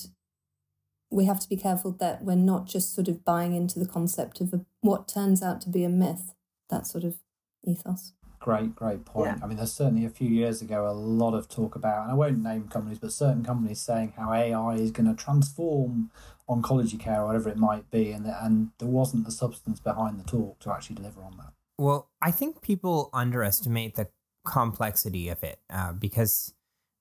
[1.10, 4.40] we have to be careful that we're not just sort of buying into the concept
[4.40, 6.34] of a, what turns out to be a myth,
[6.70, 7.16] that sort of
[7.64, 8.12] ethos.
[8.42, 9.36] Great, great point.
[9.38, 9.44] Yeah.
[9.44, 12.14] I mean, there's certainly a few years ago a lot of talk about, and I
[12.14, 16.10] won't name companies, but certain companies saying how AI is going to transform
[16.50, 20.24] oncology care or whatever it might be, and and there wasn't the substance behind the
[20.24, 21.52] talk to actually deliver on that.
[21.78, 24.08] Well, I think people underestimate the
[24.44, 26.52] complexity of it uh, because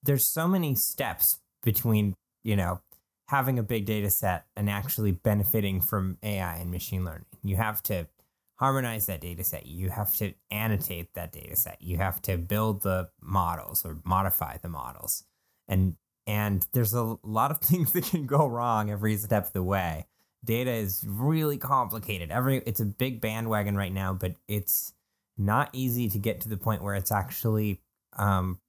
[0.04, 2.82] there's so many steps between you know
[3.30, 7.26] having a big data set and actually benefiting from AI and machine learning.
[7.42, 8.06] You have to
[8.62, 9.66] harmonize that data set.
[9.66, 11.78] You have to annotate that data set.
[11.82, 15.24] You have to build the models or modify the models.
[15.68, 15.96] And
[16.28, 20.06] and there's a lot of things that can go wrong every step of the way.
[20.46, 22.30] Data is really complicated.
[22.30, 24.94] Every it's a big bandwagon right now, but it's
[25.40, 27.82] not easy to get to the point where it's actually
[28.16, 28.60] um,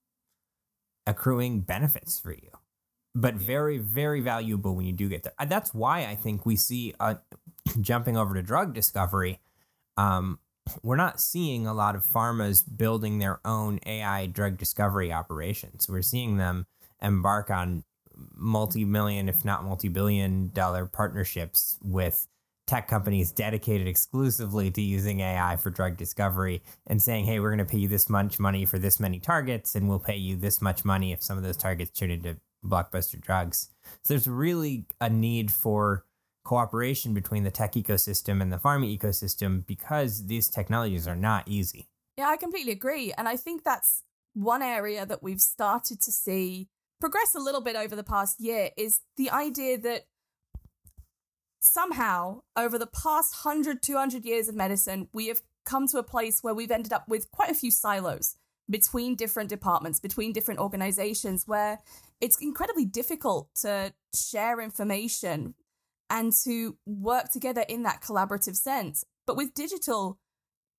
[1.07, 2.51] accruing benefits for you,
[3.15, 5.35] but very, very valuable when you do get there.
[5.47, 7.17] That's why I think we see uh,
[7.83, 9.41] jumping over to drug discovery.
[9.97, 10.39] Um,
[10.83, 15.89] we're not seeing a lot of pharmas building their own AI drug discovery operations.
[15.89, 16.67] We're seeing them
[17.01, 17.85] embark on
[18.35, 22.27] multi million, if not multi billion dollar partnerships with
[22.67, 27.59] tech companies dedicated exclusively to using AI for drug discovery and saying, hey, we're going
[27.59, 30.63] to pay you this much money for this many targets, and we'll pay you this
[30.63, 33.71] much money if some of those targets turn into blockbuster drugs.
[34.03, 36.05] So there's really a need for
[36.45, 41.89] cooperation between the tech ecosystem and the pharma ecosystem because these technologies are not easy.
[42.17, 43.13] Yeah, I completely agree.
[43.17, 44.03] And I think that's
[44.35, 46.69] one area that we've started to see
[47.01, 50.07] progress a little bit over the past year is the idea that
[51.61, 56.43] somehow over the past 100 200 years of medicine we have come to a place
[56.43, 58.37] where we've ended up with quite a few silos
[58.69, 61.79] between different departments between different organizations where
[62.21, 65.55] it's incredibly difficult to share information
[66.13, 70.21] and to work together in that collaborative sense but with digital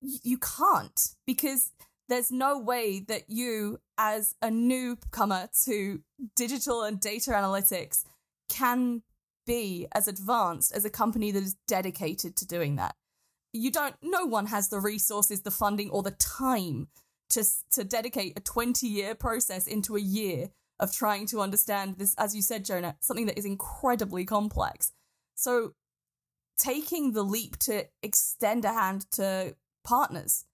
[0.00, 1.70] you can't because
[2.08, 6.02] there's no way that you as a newcomer to
[6.36, 8.04] digital and data analytics
[8.48, 9.02] can
[9.46, 12.94] be as advanced as a company that is dedicated to doing that.
[13.52, 16.88] You don't, no one has the resources, the funding, or the time
[17.30, 22.14] to, to dedicate a 20 year process into a year of trying to understand this,
[22.18, 24.92] as you said, Jonah, something that is incredibly complex.
[25.34, 25.74] So,
[26.58, 30.44] taking the leap to extend a hand to partners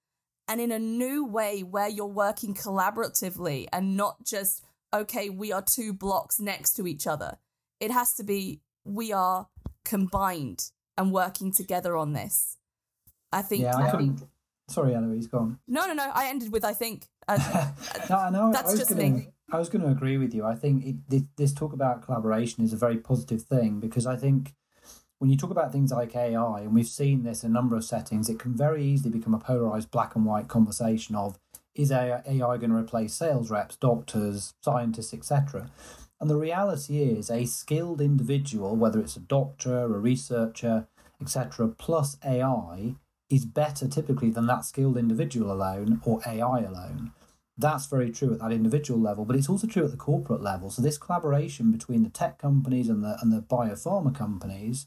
[0.49, 5.63] and in a new way where you're working collaboratively and not just, okay, we are
[5.63, 7.39] two blocks next to each other.
[7.79, 9.49] It has to be we are
[9.85, 12.57] combined and working together on this.
[13.33, 13.63] I think.
[13.63, 14.21] Yeah, I, think.
[14.69, 15.59] Sorry, Eloise, go on.
[15.69, 16.11] No, no, no.
[16.13, 17.07] I ended with I think.
[17.29, 17.71] Uh,
[18.11, 18.53] no, no.
[18.53, 19.29] That's just gonna, me.
[19.53, 20.45] I was going to agree with you.
[20.45, 24.55] I think it, this talk about collaboration is a very positive thing because I think
[25.21, 27.85] when you talk about things like AI, and we've seen this in a number of
[27.85, 31.39] settings, it can very easily become a polarized black and white conversation of
[31.75, 35.71] is AI, AI going to replace sales reps, doctors, scientists, etc.?
[36.21, 40.89] And the reality is, a skilled individual, whether it's a doctor, a researcher,
[41.21, 42.95] etc., plus AI,
[43.29, 47.13] is better typically than that skilled individual alone or AI alone.
[47.59, 50.71] That's very true at that individual level, but it's also true at the corporate level.
[50.71, 54.87] So this collaboration between the tech companies and the and the biopharma companies,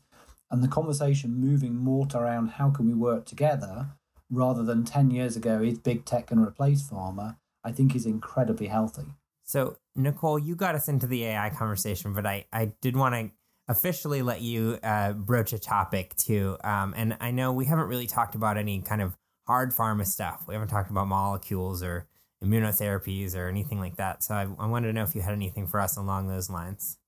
[0.53, 3.87] and the conversation moving more to around how can we work together
[4.29, 8.05] rather than 10 years ago, is big tech going to replace pharma, I think is
[8.05, 9.05] incredibly healthy.
[9.43, 13.31] So, Nicole, you got us into the AI conversation, but I, I did want to
[13.67, 16.55] officially let you uh, broach a topic too.
[16.63, 20.43] Um, and I know we haven't really talked about any kind of hard pharma stuff.
[20.47, 22.07] We haven't talked about molecules or
[22.43, 24.21] immunotherapies or anything like that.
[24.21, 26.99] So I, I wanted to know if you had anything for us along those lines.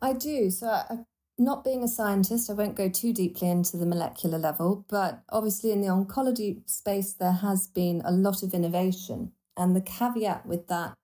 [0.00, 0.50] I do.
[0.50, 0.98] So I,
[1.38, 5.72] not being a scientist, I won't go too deeply into the molecular level, but obviously
[5.72, 9.32] in the oncology space, there has been a lot of innovation.
[9.56, 10.94] And the caveat with that,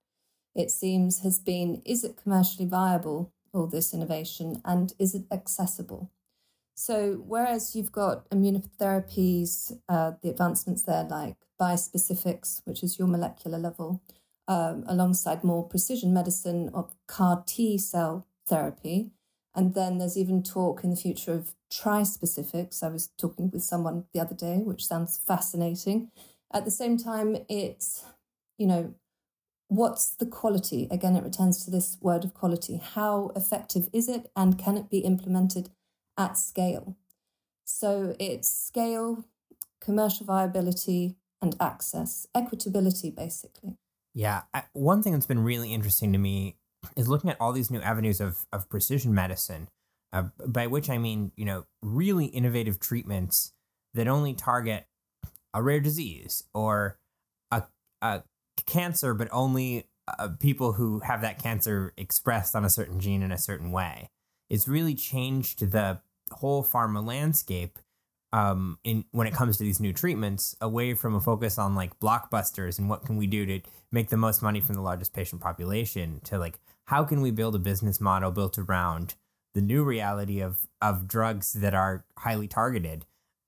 [0.54, 6.10] it seems, has been is it commercially viable, all this innovation, and is it accessible?
[6.74, 13.58] So, whereas you've got immunotherapies, uh, the advancements there like bispecifics, which is your molecular
[13.58, 14.00] level,
[14.46, 19.10] um, alongside more precision medicine of CAR T cell therapy,
[19.58, 22.80] and then there's even talk in the future of tri-specifics.
[22.80, 26.12] I was talking with someone the other day, which sounds fascinating.
[26.54, 28.04] At the same time, it's,
[28.56, 28.94] you know,
[29.66, 30.86] what's the quality?
[30.92, 32.80] Again, it returns to this word of quality.
[32.80, 35.70] How effective is it and can it be implemented
[36.16, 36.96] at scale?
[37.64, 39.24] So it's scale,
[39.80, 43.76] commercial viability, and access, equitability, basically.
[44.14, 44.42] Yeah.
[44.72, 46.58] one thing that's been really interesting to me
[46.96, 49.68] is looking at all these new avenues of, of precision medicine,
[50.12, 53.52] uh, by which I mean, you know, really innovative treatments
[53.94, 54.86] that only target
[55.54, 56.98] a rare disease or
[57.50, 57.64] a,
[58.02, 58.22] a
[58.66, 63.32] cancer, but only uh, people who have that cancer expressed on a certain gene in
[63.32, 64.10] a certain way.
[64.50, 67.78] It's really changed the whole pharma landscape
[68.32, 71.98] um, in when it comes to these new treatments, away from a focus on like
[71.98, 75.40] blockbusters and what can we do to make the most money from the largest patient
[75.40, 79.14] population, to like how can we build a business model built around
[79.54, 83.04] the new reality of of drugs that are highly targeted,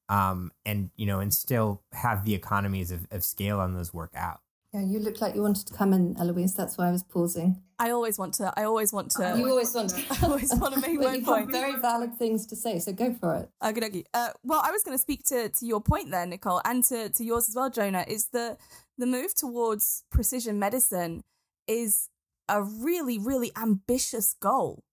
[0.09, 4.13] um, and you know, and still have the economies of, of scale on those work
[4.15, 4.41] out.
[4.75, 6.55] Yeah, you looked like you wanted to come in, Eloise.
[6.55, 7.63] That's why I was pausing.
[7.79, 8.53] I always want to.
[8.57, 9.35] I always want to.
[9.39, 10.05] You always want to.
[10.11, 11.47] I always want to make well, my you've point.
[11.47, 13.49] Got very valid things to say, so go for it.
[13.65, 14.05] Okay, okay.
[14.13, 17.09] Uh, well, I was going to speak to to your point there, Nicole, and to
[17.09, 18.05] to yours as well, Jonah.
[18.07, 18.59] Is the
[18.99, 21.25] the move towards precision medicine
[21.67, 22.10] is
[22.51, 24.85] a really really ambitious goal.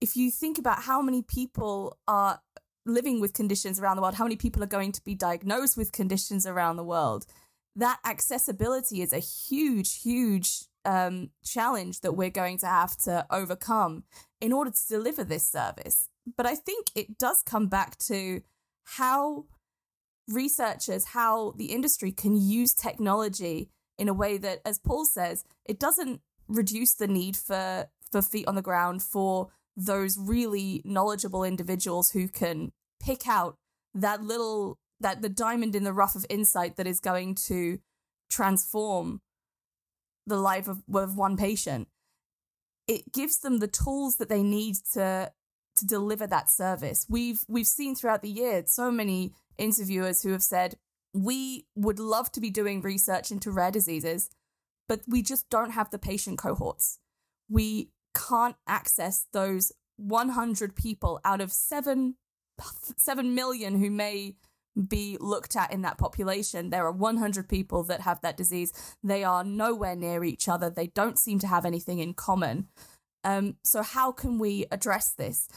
[0.00, 2.40] If you think about how many people are
[2.84, 5.92] living with conditions around the world, how many people are going to be diagnosed with
[5.92, 7.26] conditions around the world
[7.76, 14.04] that accessibility is a huge, huge um, challenge that we're going to have to overcome
[14.40, 16.08] in order to deliver this service.
[16.36, 18.40] But I think it does come back to
[18.84, 19.44] how
[20.26, 25.78] researchers, how the industry can use technology in a way that, as Paul says, it
[25.78, 32.12] doesn't reduce the need for for feet on the ground for those really knowledgeable individuals
[32.12, 33.56] who can pick out
[33.94, 37.78] that little that the diamond in the rough of insight that is going to
[38.30, 39.20] transform
[40.26, 41.88] the life of, of one patient.
[42.88, 45.32] It gives them the tools that they need to
[45.76, 47.06] to deliver that service.
[47.08, 50.76] We've we've seen throughout the year so many interviewers who have said
[51.12, 54.28] we would love to be doing research into rare diseases
[54.88, 56.98] but we just don't have the patient cohorts
[57.48, 62.16] we can't access those 100 people out of 7
[62.96, 64.34] 7 million who may
[64.88, 66.70] be looked at in that population.
[66.70, 68.72] There are 100 people that have that disease.
[69.02, 70.68] They are nowhere near each other.
[70.68, 72.68] They don't seem to have anything in common.
[73.24, 75.48] Um, so how can we address this?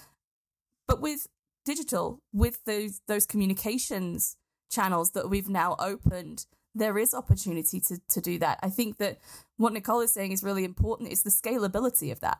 [0.87, 1.27] But with
[1.65, 4.37] digital, with those those communications
[4.71, 6.45] channels that we've now opened,
[6.75, 8.59] there is opportunity to to do that.
[8.61, 9.19] I think that
[9.57, 11.11] what Nicole is saying is really important.
[11.11, 12.39] Is the scalability of that,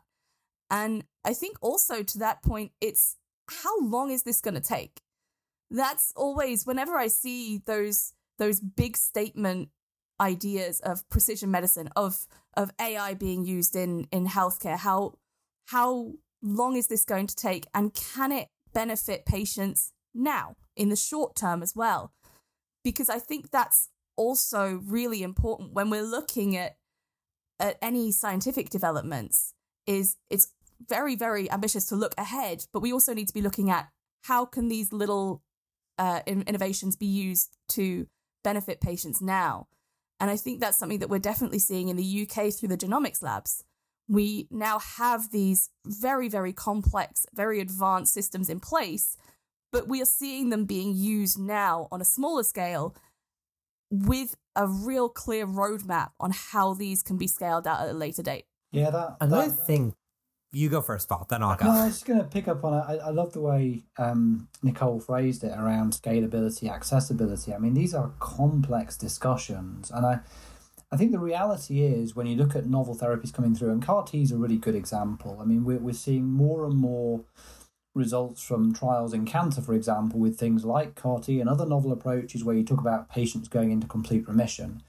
[0.70, 3.16] and I think also to that point, it's
[3.48, 5.02] how long is this going to take?
[5.70, 9.68] that's always whenever I see those those big statement
[10.20, 12.26] ideas of precision medicine of
[12.56, 15.14] of AI being used in in healthcare how
[15.66, 16.12] how
[16.42, 21.36] long is this going to take and can it benefit patients now in the short
[21.36, 22.12] term as well
[22.82, 23.88] because I think that's
[24.20, 26.76] also really important when we're looking at
[27.58, 29.54] at any scientific developments
[29.86, 30.52] is it's
[30.88, 33.88] very very ambitious to look ahead but we also need to be looking at
[34.24, 35.42] how can these little
[35.98, 38.06] uh, innovations be used to
[38.42, 39.66] benefit patients now.
[40.18, 43.22] And I think that's something that we're definitely seeing in the UK through the genomics
[43.22, 43.64] labs.
[44.08, 49.16] We now have these very, very complex, very advanced systems in place,
[49.72, 52.94] but we are seeing them being used now on a smaller scale
[53.90, 58.22] with a real clear roadmap on how these can be scaled out at a later
[58.22, 58.44] date.
[58.72, 59.94] Yeah, that Another that, thing,
[60.52, 61.26] you go first, Paul.
[61.28, 61.66] Then I'll go.
[61.66, 62.84] No, I was just going to pick up on it.
[62.86, 67.54] I, I love the way um, Nicole phrased it around scalability, accessibility.
[67.54, 70.20] I mean, these are complex discussions, and I,
[70.92, 74.04] I think the reality is when you look at novel therapies coming through, and CAR
[74.04, 75.38] T is a really good example.
[75.40, 77.24] I mean, we're we're seeing more and more
[77.94, 81.92] results from trials in cancer, for example, with things like CAR T and other novel
[81.92, 84.82] approaches where you talk about patients going into complete remission.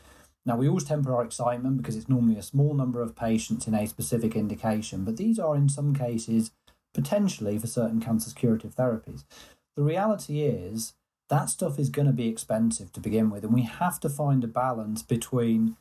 [0.46, 3.76] Now, we always temper our excitement because it's normally a small number of patients in
[3.76, 6.52] a specific indication, but these are in some cases
[6.94, 9.24] potentially for certain cancers curative therapies.
[9.76, 10.94] The reality is
[11.30, 14.44] that stuff is going to be expensive to begin with, and we have to find
[14.44, 15.78] a balance between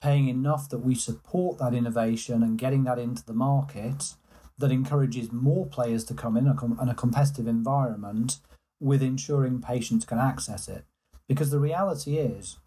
[0.00, 4.14] paying enough that we support that innovation and getting that into the market
[4.58, 8.38] that encourages more players to come in in a competitive environment
[8.80, 10.84] with ensuring patients can access it.
[11.28, 12.58] Because the reality is,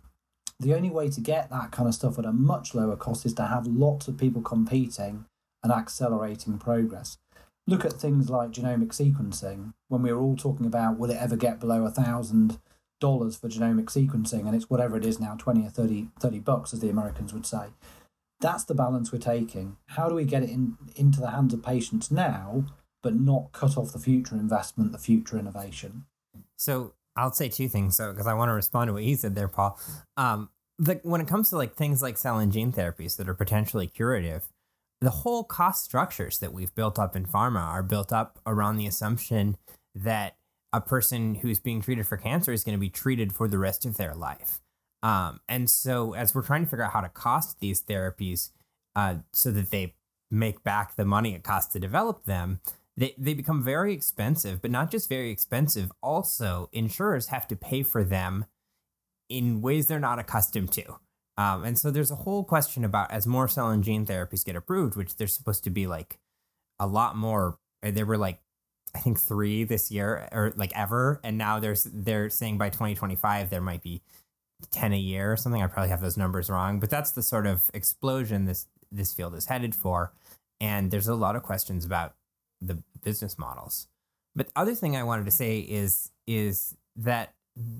[0.60, 3.34] the only way to get that kind of stuff at a much lower cost is
[3.34, 5.26] to have lots of people competing
[5.64, 7.18] and accelerating progress.
[7.68, 9.74] Look at things like genomic sequencing.
[9.88, 12.60] When we were all talking about will it ever get below a thousand
[13.00, 16.74] dollars for genomic sequencing, and it's whatever it is now, 20 or 30, 30 bucks,
[16.74, 17.68] as the Americans would say.
[18.42, 19.78] That's the balance we're taking.
[19.86, 22.66] How do we get it in, into the hands of patients now,
[23.04, 26.06] but not cut off the future investment, the future innovation?
[26.58, 29.36] So I'll say two things, so because I want to respond to what you said
[29.36, 29.80] there, Paul.
[30.18, 33.36] Um, the, when it comes to like things like cell and gene therapies that are
[33.36, 34.50] potentially curative,
[35.00, 38.88] the whole cost structures that we've built up in pharma are built up around the
[38.88, 39.58] assumption
[39.94, 40.38] that
[40.74, 43.86] a person who's being treated for cancer is going to be treated for the rest
[43.86, 44.62] of their life.
[45.04, 48.50] Um, and so, as we're trying to figure out how to cost these therapies
[48.96, 49.96] uh, so that they
[50.30, 52.62] make back the money it costs to develop them,
[52.96, 55.92] they, they become very expensive, but not just very expensive.
[56.04, 58.46] Also, insurers have to pay for them
[59.30, 61.00] in ways they're not accustomed to.
[61.38, 64.56] Um, and so there's a whole question about as more cell and gene therapies get
[64.56, 66.20] approved, which they're supposed to be like
[66.80, 67.58] a lot more.
[67.82, 68.40] There were like
[68.94, 73.50] I think three this year or like ever, and now there's they're saying by 2025
[73.50, 74.02] there might be
[74.70, 75.62] 10 a year or something.
[75.62, 79.36] I probably have those numbers wrong, but that's the sort of explosion this this field
[79.36, 80.14] is headed for.
[80.60, 82.16] And there's a lot of questions about
[82.60, 83.88] the business models.
[84.36, 87.34] But the other thing I wanted to say is is that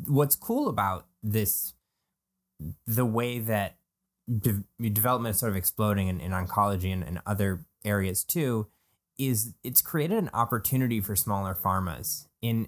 [0.08, 1.74] what's cool about this
[2.86, 3.78] the way that
[4.40, 8.68] de- development is sort of exploding in, in oncology and, and other areas too
[9.18, 12.68] is it's created an opportunity for smaller pharmas in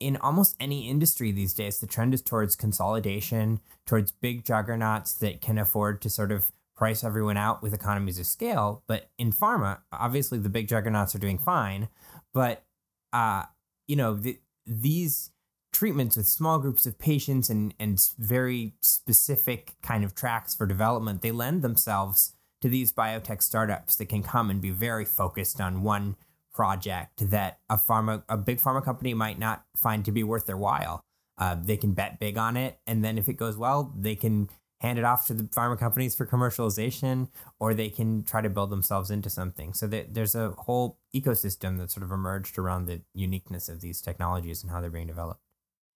[0.00, 5.40] in almost any industry these days the trend is towards consolidation towards big juggernauts that
[5.40, 8.82] can afford to sort of price everyone out with economies of scale.
[8.86, 11.88] But in pharma, obviously the big juggernauts are doing fine.
[12.32, 12.64] But
[13.12, 13.44] uh,
[13.86, 15.30] you know, the, these
[15.72, 21.22] treatments with small groups of patients and and very specific kind of tracks for development,
[21.22, 25.82] they lend themselves to these biotech startups that can come and be very focused on
[25.82, 26.16] one
[26.54, 30.56] project that a pharma a big pharma company might not find to be worth their
[30.56, 31.00] while.
[31.36, 34.48] Uh, they can bet big on it, and then if it goes well, they can
[34.80, 37.28] hand it off to the pharma companies for commercialization,
[37.58, 39.72] or they can try to build themselves into something.
[39.72, 44.62] So there's a whole ecosystem that sort of emerged around the uniqueness of these technologies
[44.62, 45.40] and how they're being developed.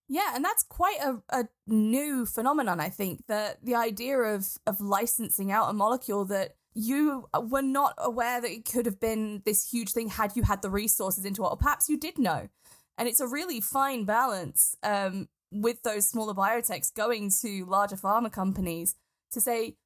[0.09, 4.81] Yeah, and that's quite a, a new phenomenon, I think, that the idea of of
[4.81, 9.71] licensing out a molecule that you were not aware that it could have been this
[9.71, 12.49] huge thing had you had the resources into it, or perhaps you did know.
[12.97, 18.31] And it's a really fine balance um, with those smaller biotechs going to larger pharma
[18.31, 18.95] companies
[19.33, 19.77] to say,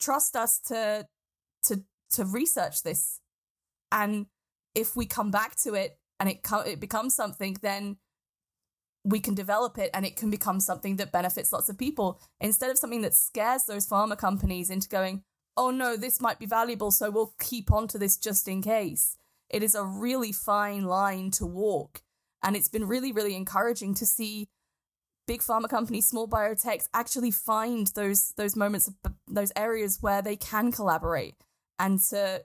[0.00, 1.06] trust us to
[1.64, 1.82] to
[2.12, 3.20] to research this,
[3.90, 4.26] and
[4.74, 7.96] if we come back to it and it co- it becomes something, then
[9.04, 12.70] we can develop it and it can become something that benefits lots of people instead
[12.70, 15.22] of something that scares those pharma companies into going,
[15.56, 19.16] oh no, this might be valuable, so we'll keep on to this just in case.
[19.50, 22.02] It is a really fine line to walk.
[22.42, 24.48] And it's been really, really encouraging to see
[25.26, 28.90] big pharma companies, small biotechs actually find those those moments,
[29.26, 31.34] those areas where they can collaborate,
[31.78, 32.44] and to,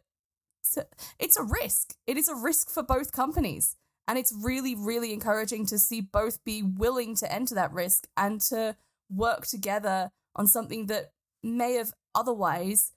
[0.73, 0.87] to
[1.19, 1.95] it's a risk.
[2.07, 3.75] It is a risk for both companies,
[4.07, 8.39] and it's really really encouraging to see both be willing to enter that risk and
[8.41, 8.75] to
[9.09, 11.11] work together on something that
[11.43, 12.93] may have otherwise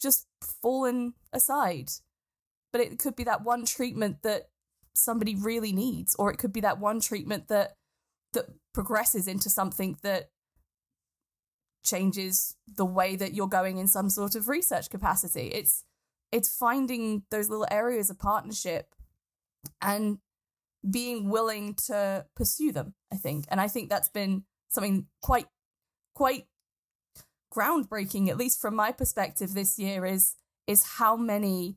[0.00, 0.26] just
[0.62, 1.90] fallen aside.
[2.72, 4.48] But it could be that one treatment that
[4.94, 7.74] somebody really needs, or it could be that one treatment that
[8.34, 10.30] that progresses into something that
[11.84, 15.48] changes the way that you're going in some sort of research capacity.
[15.48, 15.84] It's
[16.30, 18.94] it's finding those little areas of partnership
[19.80, 20.18] and
[20.88, 23.46] being willing to pursue them, I think.
[23.50, 25.46] And I think that's been something quite
[26.14, 26.46] quite
[27.52, 30.36] groundbreaking, at least from my perspective this year, is
[30.66, 31.76] is how many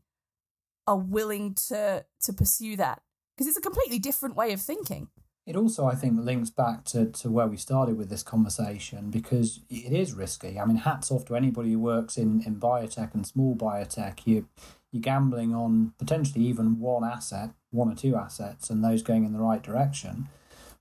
[0.88, 3.02] are willing to to pursue that.
[3.36, 5.08] Because it's a completely different way of thinking.
[5.48, 9.62] It also, I think, links back to, to where we started with this conversation because
[9.70, 10.60] it is risky.
[10.60, 14.20] I mean, hats off to anybody who works in, in biotech and small biotech.
[14.26, 14.48] You,
[14.92, 19.34] you're gambling on potentially even one asset, one or two assets, and those going in
[19.34, 20.30] the right direction.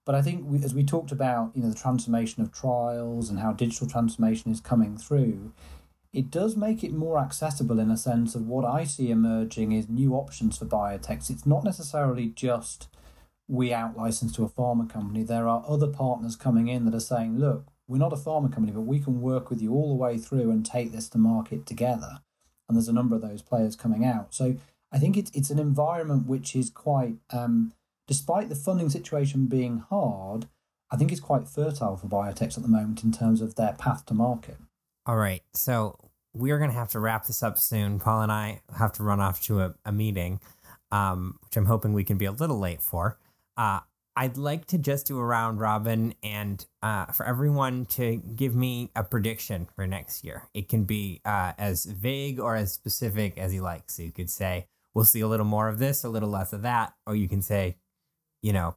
[0.06, 3.38] But I think we, as we talked about, you know, the transformation of trials and
[3.38, 5.52] how digital transformation is coming through,
[6.12, 9.88] it does make it more accessible in a sense of what I see emerging is
[9.88, 11.30] new options for biotechs.
[11.30, 12.88] It's not necessarily just
[13.46, 15.22] we out license to a pharma company.
[15.22, 18.72] There are other partners coming in that are saying, look, we're not a pharma company,
[18.72, 21.66] but we can work with you all the way through and take this to market
[21.66, 22.20] together.
[22.68, 24.32] And there's a number of those players coming out.
[24.32, 24.56] So
[24.92, 27.72] I think it's it's an environment which is quite, um,
[28.10, 30.48] despite the funding situation being hard,
[30.90, 34.04] I think it's quite fertile for biotechs at the moment in terms of their path
[34.06, 34.56] to market.
[35.06, 35.44] All right.
[35.54, 38.00] So we're going to have to wrap this up soon.
[38.00, 40.40] Paul and I have to run off to a, a meeting,
[40.90, 43.16] um, which I'm hoping we can be a little late for.
[43.56, 43.78] Uh,
[44.16, 48.90] I'd like to just do a round robin and uh, for everyone to give me
[48.96, 50.48] a prediction for next year.
[50.52, 53.88] It can be uh, as vague or as specific as you like.
[53.88, 56.62] So you could say, we'll see a little more of this, a little less of
[56.62, 56.92] that.
[57.06, 57.76] Or you can say,
[58.42, 58.76] you know,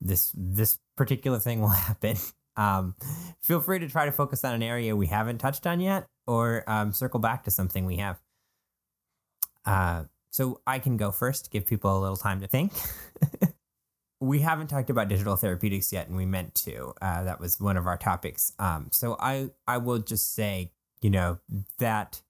[0.00, 2.16] this this particular thing will happen.
[2.56, 2.96] Um,
[3.40, 6.64] feel free to try to focus on an area we haven't touched on yet or
[6.66, 8.18] um, circle back to something we have.
[9.64, 12.72] Uh, so I can go first, give people a little time to think.
[14.20, 16.92] we haven't talked about digital therapeutics yet, and we meant to.
[17.00, 18.52] Uh, that was one of our topics.
[18.58, 21.38] Um, so I I will just say, you know,
[21.78, 22.22] that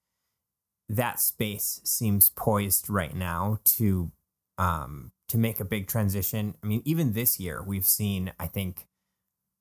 [0.87, 4.11] that space seems poised right now to
[4.59, 6.53] um, to make a big transition.
[6.63, 8.85] I mean, even this year, we've seen, I think,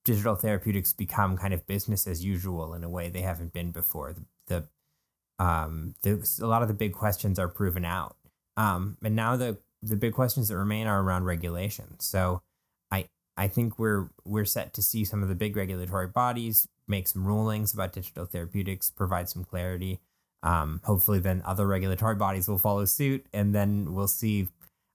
[0.05, 4.13] digital therapeutics become kind of business as usual in a way they haven't been before.
[4.13, 8.17] The, the um, the, a lot of the big questions are proven out,
[8.57, 12.01] um, and now the the big questions that remain are around regulation.
[12.01, 12.43] So
[12.91, 17.07] I I think we're we're set to see some of the big regulatory bodies make
[17.07, 20.01] some rulings about digital therapeutics, provide some clarity.
[20.43, 24.49] Um, hopefully, then other regulatory bodies will follow suit, and then we'll see.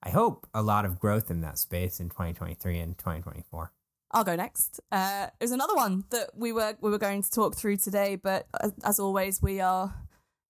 [0.04, 3.72] I hope a lot of growth in that space in 2023 and 2024.
[4.12, 4.80] I'll go next.
[4.92, 8.48] Uh, there's another one that we were we were going to talk through today, but
[8.84, 9.96] as, always, we are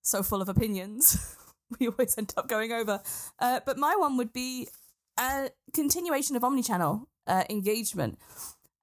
[0.02, 1.38] so full of opinions.
[1.80, 3.02] we always end up going over.
[3.40, 4.68] Uh, but my one would be
[5.18, 8.18] a continuation of omnichannel uh, engagement.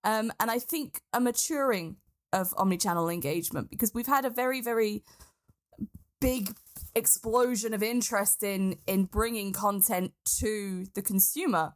[0.04, 1.96] Um, and I think a maturing
[2.32, 5.02] of omnichannel engagement because we've had a very, very
[6.20, 6.54] big
[6.94, 11.74] explosion of interest in in bringing content to the consumer.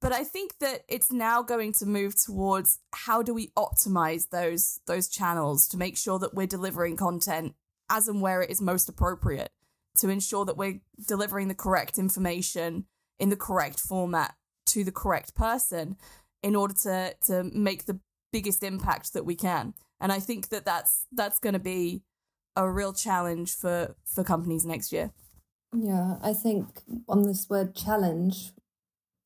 [0.00, 4.80] But i think that it's now going to move towards how do we optimize those
[4.86, 7.54] those channels to make sure that we're delivering content
[7.90, 9.50] as and where it is most appropriate
[9.98, 12.86] to ensure that we're delivering the correct information
[13.18, 14.34] in the correct format
[14.66, 15.96] to the correct person
[16.42, 18.00] in order to to make the
[18.32, 19.74] biggest impact that we can.
[20.00, 22.02] And i think that that's that's going to be
[22.56, 25.10] a real challenge for for companies next year
[25.76, 28.52] yeah i think on this word challenge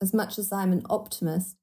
[0.00, 1.56] as much as i'm an optimist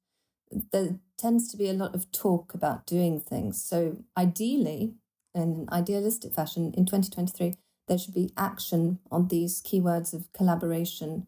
[0.72, 4.94] there tends to be a lot of talk about doing things so ideally
[5.34, 7.54] in an idealistic fashion in 2023
[7.88, 11.26] there should be action on these keywords of collaboration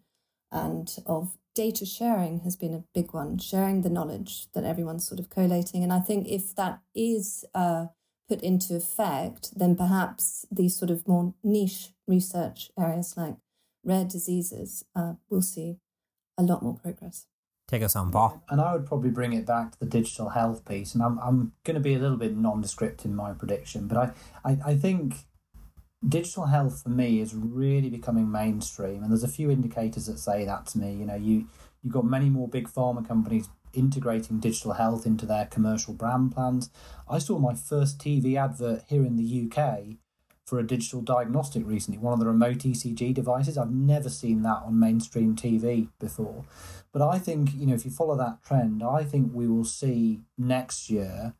[0.51, 5.19] and of data sharing has been a big one, sharing the knowledge that everyone's sort
[5.19, 5.83] of collating.
[5.83, 7.87] And I think if that is uh,
[8.29, 13.37] put into effect, then perhaps these sort of more niche research areas like
[13.85, 15.79] rare diseases uh, will see
[16.37, 17.27] a lot more progress.
[17.67, 18.43] Take us on, Paul.
[18.49, 20.95] And I would probably bring it back to the digital health piece.
[20.95, 24.13] And I'm, I'm going to be a little bit nondescript in my prediction, but I,
[24.53, 25.17] I, I think
[26.07, 30.45] digital health for me is really becoming mainstream and there's a few indicators that say
[30.45, 31.49] that to me you know you
[31.83, 36.71] you've got many more big pharma companies integrating digital health into their commercial brand plans
[37.09, 39.81] i saw my first tv advert here in the uk
[40.49, 43.59] for a digital diagnostic recently one of the remote ecg devices.
[43.59, 46.45] I've never seen that on mainstream tv before.
[46.91, 50.21] But i think you know if you follow that trend i think we will see
[50.39, 51.35] next year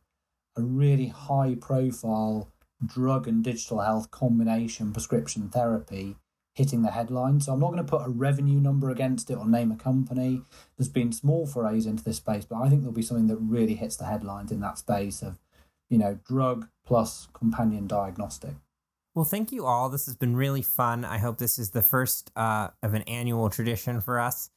[0.55, 2.51] a really high profile
[2.85, 6.15] drug and digital health combination prescription therapy
[6.59, 7.45] hitting the headlines.
[7.45, 10.41] So I'm not going to put a revenue number against it or name a company.
[10.77, 13.75] There's been small forays into this space, but I think there'll be something that really
[13.75, 15.39] hits the headlines in that space of
[15.89, 18.53] you know, drug plus companion diagnostic.
[19.15, 19.89] Well, thank you all.
[19.89, 21.03] This has been really fun.
[21.03, 24.49] I hope this is the first uh, of an annual tradition for us,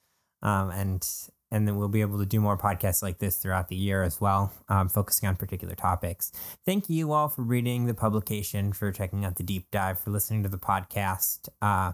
[0.43, 1.09] um, and
[1.53, 4.21] and then we'll be able to do more podcasts like this throughout the year as
[4.21, 6.33] well, um, focusing on particular topics.
[6.65, 10.43] Thank you all for reading the publication, for checking out the deep dive, for listening
[10.45, 11.51] to the podcast.
[11.61, 11.93] Uh,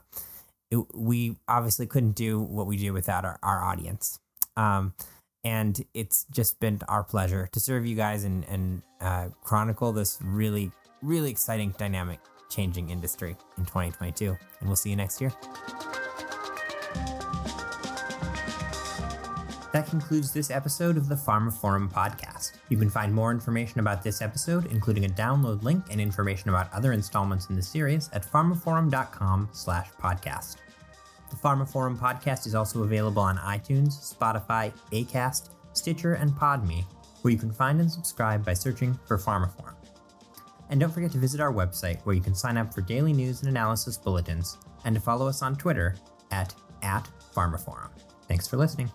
[0.70, 4.20] it, we obviously couldn't do what we do without our, our audience.
[4.56, 4.94] Um,
[5.42, 10.18] and it's just been our pleasure to serve you guys and, and uh, chronicle this
[10.22, 10.70] really,
[11.02, 14.36] really exciting, dynamic, changing industry in 2022.
[14.60, 15.32] And we'll see you next year.
[19.88, 22.52] Concludes this episode of the pharmaphorum podcast.
[22.68, 26.70] You can find more information about this episode, including a download link and information about
[26.74, 30.56] other installments in the series at pharmaphorum.com/podcast.
[31.30, 36.84] The pharmaphorum podcast is also available on iTunes, Spotify, Acast, Stitcher, and Podme,
[37.22, 39.76] where you can find and subscribe by searching for pharmaphorum.
[40.68, 43.40] And don't forget to visit our website where you can sign up for daily news
[43.40, 45.96] and analysis bulletins and to follow us on Twitter
[46.30, 47.88] at, at pharmaphorum.
[48.28, 48.90] Thanks for listening.